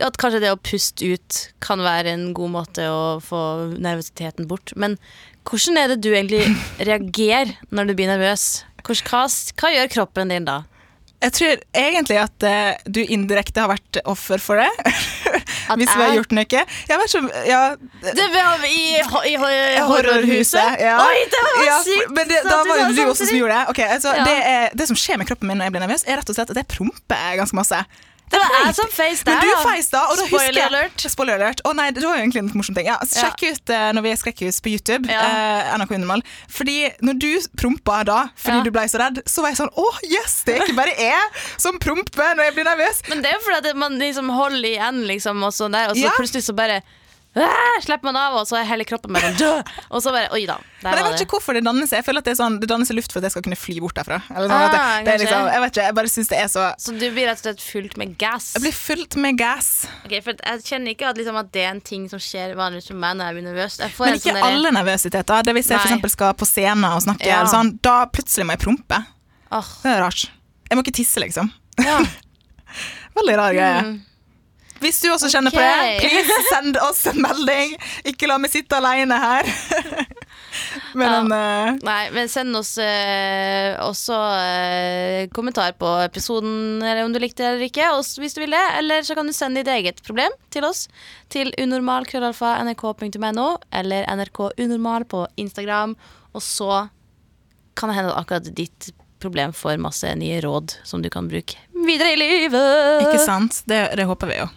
At 0.00 0.16
kanskje 0.22 0.40
det 0.44 0.52
å 0.54 0.60
puste 0.62 1.12
ut 1.12 1.38
kan 1.60 1.82
være 1.84 2.14
en 2.14 2.30
god 2.36 2.54
måte 2.54 2.86
å 2.88 3.18
få 3.24 3.40
nervøsiteten 3.74 4.46
bort. 4.48 4.72
Men 4.76 4.96
hvordan 5.48 5.80
er 5.80 5.92
det 5.92 6.00
du 6.04 6.12
egentlig 6.12 6.46
reagerer 6.88 7.56
når 7.74 7.90
du 7.90 7.96
blir 7.98 8.12
nervøs? 8.12 8.64
Hva, 8.86 9.26
hva 9.26 9.72
gjør 9.74 9.90
kroppen 9.92 10.32
din 10.32 10.46
da? 10.48 10.62
Jeg 11.20 11.34
tror 11.36 11.64
egentlig 11.76 12.16
at 12.16 12.46
eh, 12.48 12.78
du 12.88 13.02
indirekte 13.02 13.60
har 13.60 13.74
vært 13.74 14.00
offer 14.08 14.40
for 14.40 14.62
det. 14.62 14.70
Hvis 15.80 15.92
vi 15.94 16.02
har 16.02 16.14
gjort 16.18 16.34
noe. 16.36 16.46
Jeg 16.90 17.00
ikke 17.06 17.20
om 17.20 17.30
ja, 17.46 17.60
Det 18.02 18.26
var 18.34 18.64
i, 18.66 18.82
i, 18.98 19.34
i 19.34 19.82
Horrorhuset. 19.86 20.76
Ja. 20.80 20.98
Oi, 21.06 21.24
det 21.30 21.42
var 21.46 21.64
Ja, 21.66 21.78
sykt! 21.86 22.12
Men 22.16 22.30
det, 22.30 22.42
da 22.46 22.60
var 22.66 22.84
jo 22.84 22.90
du 22.96 23.02
også 23.06 23.28
som 23.30 23.40
gjorde 23.40 23.56
det. 23.58 23.64
Okay, 23.74 23.88
altså, 23.96 24.14
det, 24.26 24.36
er, 24.52 24.68
det 24.76 24.88
som 24.90 24.98
skjer 24.98 25.20
med 25.20 25.30
kroppen 25.30 25.50
min 25.50 25.60
når 25.60 25.70
jeg 25.70 25.76
blir 25.76 25.84
nervøs, 25.86 26.06
er 26.06 26.20
rett 26.20 26.32
og 26.32 26.38
slett 26.38 26.54
at 26.54 26.62
jeg 26.62 26.70
promper 26.70 27.36
ganske 27.40 27.58
masse. 27.58 27.82
Det 28.30 28.38
var 28.38 28.52
jeg 28.64 28.74
som 28.78 28.90
feis 28.94 29.22
der, 29.26 29.34
Men 29.34 29.48
du 29.48 29.62
feis 29.66 29.88
da, 29.90 30.00
og 30.06 30.16
da 30.20 30.26
Spoiler 30.28 30.66
alert. 30.68 31.04
Spoiler 31.10 31.34
alert. 31.40 31.62
Å 31.66 31.72
nei, 31.74 31.88
det 31.90 32.04
var 32.04 32.14
jo 32.16 32.22
egentlig 32.22 32.42
en 32.44 32.50
morsom 32.54 32.76
ting. 32.78 32.86
Ja, 32.86 32.98
sjekk 33.10 33.42
ut 33.48 33.72
uh, 33.74 33.88
når 33.96 34.06
vi 34.06 34.12
er 34.12 34.20
Skrekkhus 34.20 34.60
på 34.62 34.70
YouTube. 34.74 35.10
Ja. 35.10 35.24
uh, 35.26 35.72
NRK 35.80 35.96
Undermal. 35.98 36.22
Fordi 36.48 36.76
når 37.02 37.18
du 37.24 37.30
prompa 37.58 38.04
da 38.06 38.20
fordi 38.38 38.60
Ja. 38.60 38.62
du 38.62 38.70
ble 38.70 38.86
så 38.92 39.02
redd, 39.02 39.22
så 39.26 39.42
var 39.42 39.50
jeg 39.54 39.60
sånn 39.64 39.74
Å, 39.74 39.88
yes! 40.06 40.38
Det 40.46 40.54
er 40.56 40.64
ikke 40.68 40.78
bare 40.78 40.94
jeg 40.94 41.44
som 41.60 41.78
promper 41.82 42.36
når 42.38 42.50
jeg 42.50 42.54
blir 42.60 42.70
nervøs. 42.70 43.02
Men 43.10 43.22
det 43.24 43.32
er 43.32 43.38
jo 43.38 43.44
fordi 43.48 43.72
at 43.74 43.76
man 43.82 43.98
liksom 43.98 44.30
holder 44.30 44.68
igjen, 44.70 45.02
liksom, 45.10 45.42
og 45.46 45.52
sånn 45.56 45.74
der, 45.74 45.90
og 45.90 45.98
så 45.98 46.06
Ja. 46.06 46.14
plutselig 46.18 46.46
så 46.46 46.54
bare 46.56 46.80
«Æ!» 47.30 47.46
meg 47.86 48.16
av, 48.18 48.34
og 48.40 48.46
så 48.48 48.56
er 48.58 48.66
hele 48.66 48.84
kroppen 48.84 49.14
bare 49.14 49.30
død. 49.38 49.68
Og 49.94 50.02
så 50.02 50.10
bare 50.10 50.32
Oi 50.34 50.42
da. 50.48 50.56
Men 50.82 50.96
jeg 50.98 51.04
vet 51.06 51.22
ikke 51.24 51.36
hvorfor 51.36 51.54
det 51.54 51.62
danner 51.62 51.86
seg. 51.86 52.00
Jeg 52.00 52.06
føler 52.08 52.24
at 52.24 52.28
det, 52.28 52.34
sånn, 52.38 52.56
det 52.58 52.68
danner 52.70 52.88
seg 52.88 52.96
luft 52.98 53.12
for 53.12 53.20
at 53.20 53.28
jeg 53.28 53.34
skal 53.36 53.44
kunne 53.46 53.58
fly 53.60 53.76
bort 53.84 53.94
derfra. 54.00 54.18
Eller 54.34 54.50
sånn, 54.50 54.56
Ah, 54.56 54.96
det, 54.98 55.04
det 55.06 55.14
liksom, 55.22 55.46
jeg 55.52 55.62
vet 55.62 55.72
ikke, 55.74 55.84
jeg 55.86 55.96
bare 56.00 56.10
syns 56.10 56.30
det 56.32 56.40
er 56.40 56.50
så 56.50 56.64
Så 56.82 56.94
du 56.96 57.06
blir 57.14 57.28
rett 57.30 57.38
og 57.38 57.46
slett 57.46 57.62
fullt 57.62 57.94
med 58.02 58.16
gass? 58.20 58.50
Jeg 58.56 58.64
blir 58.66 58.74
fylt 58.76 59.16
med 59.22 59.38
gass. 59.38 59.70
Ok, 60.02 60.16
for 60.26 60.34
Jeg 60.34 60.64
kjenner 60.66 60.94
ikke 60.96 61.12
at, 61.12 61.22
liksom, 61.22 61.38
at 61.38 61.52
det 61.54 61.64
er 61.64 61.70
en 61.76 61.84
ting 61.92 62.08
som 62.10 62.22
skjer 62.22 62.56
vanligvis 62.58 62.90
med 62.90 63.00
meg 63.06 63.16
når 63.20 63.30
jeg 63.30 63.38
blir 63.38 63.48
nervøs. 63.50 63.78
Jeg 63.84 63.96
får 64.00 64.10
Men 64.10 64.20
ikke 64.20 64.34
sånn 64.34 64.48
alle 64.50 64.74
nervøsiteter. 64.80 65.46
Det 65.46 65.56
Hvis 65.60 65.70
jeg 65.70 65.80
eksempel 65.84 66.14
skal 66.16 66.34
på 66.34 66.50
scenen 66.50 66.90
og 66.90 67.02
snakke, 67.06 67.30
Ja. 67.30 67.40
eller 67.40 67.54
sånn, 67.54 67.76
da 67.86 67.96
plutselig 68.10 68.48
må 68.50 68.58
jeg 68.58 68.64
prompe. 68.66 69.02
Oh. 69.54 69.70
Det 69.84 69.94
er 69.94 70.02
rart. 70.02 70.26
Jeg 70.70 70.78
må 70.78 70.82
ikke 70.82 70.98
tisse, 70.98 71.22
liksom. 71.22 71.52
ja. 71.78 72.02
Veldig 73.18 73.34
rar 73.38 73.54
greie. 73.54 73.98
Hvis 74.80 75.00
du 75.02 75.10
også 75.12 75.28
kjenner 75.32 75.52
på 75.52 75.60
det. 75.60 76.00
Please 76.00 76.36
send 76.48 76.78
oss 76.80 77.04
en 77.10 77.20
melding. 77.20 77.76
Ikke 78.08 78.28
la 78.30 78.38
meg 78.40 78.52
sitte 78.52 78.78
alene 78.78 79.18
her. 79.20 79.48
Men 80.98 81.30
eh, 81.30 81.76
Nei, 81.86 82.00
men 82.10 82.30
send 82.30 82.56
oss 82.58 82.72
uh, 82.82 83.76
også 83.84 84.16
uh, 84.16 85.28
kommentar 85.36 85.76
på 85.78 85.86
episoden, 86.02 86.80
eller 86.82 87.04
om 87.04 87.12
du 87.14 87.20
likte 87.22 87.44
det 87.44 87.50
eller 87.52 87.68
ikke, 87.68 87.86
hvis 88.18 88.34
du 88.34 88.40
vil 88.42 88.56
det. 88.56 88.64
Eller 88.80 89.06
så 89.06 89.14
kan 89.18 89.28
du 89.30 89.34
sende 89.36 89.62
ditt 89.62 89.70
eget 89.70 90.02
problem 90.06 90.34
til 90.50 90.66
oss 90.66 90.86
til 91.30 91.52
unormal.nrk.no 91.60 93.48
eller 93.82 94.10
nrkunormal 94.22 95.06
på 95.10 95.26
Instagram. 95.40 95.94
Og 96.34 96.42
så 96.44 96.88
kan 97.78 97.92
det 97.92 98.00
hende 98.00 98.10
at 98.14 98.24
akkurat 98.24 98.50
ditt 98.50 98.90
problem 98.90 99.09
problem 99.20 99.52
for 99.56 99.76
masse 99.80 100.08
nye 100.18 100.40
råd 100.44 100.74
som 100.84 101.02
du 101.04 101.10
kan 101.12 101.28
bruke 101.30 101.58
videre 101.86 102.14
i 102.14 102.18
livet. 102.20 103.06
Ikke 103.06 103.22
sant. 103.24 103.62
Det, 103.68 103.82
det 103.96 104.08
håper 104.08 104.32
vi 104.32 104.40
jo. 104.40 104.48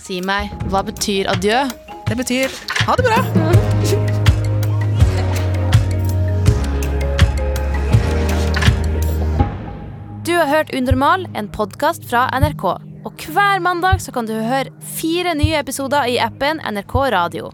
Si 0.00 0.20
meg, 0.22 0.52
hva 0.70 0.84
betyr 0.86 1.30
adjø? 1.32 1.64
Det 2.06 2.16
betyr 2.18 2.52
ha 2.86 2.94
det 2.98 3.06
bra. 3.06 3.20
Du 10.26 10.34
har 10.34 10.46
hørt 10.50 10.74
Unormal, 10.74 11.28
en 11.34 11.48
podkast 11.48 12.06
fra 12.10 12.26
NRK. 12.34 12.64
Og 13.06 13.28
hver 13.30 13.62
mandag 13.62 14.02
så 14.02 14.14
kan 14.14 14.26
du 14.26 14.34
høre 14.34 14.72
fire 14.96 15.36
nye 15.38 15.60
episoder 15.60 16.10
i 16.10 16.18
appen 16.22 16.58
NRK 16.66 16.96
Radio. 17.14 17.52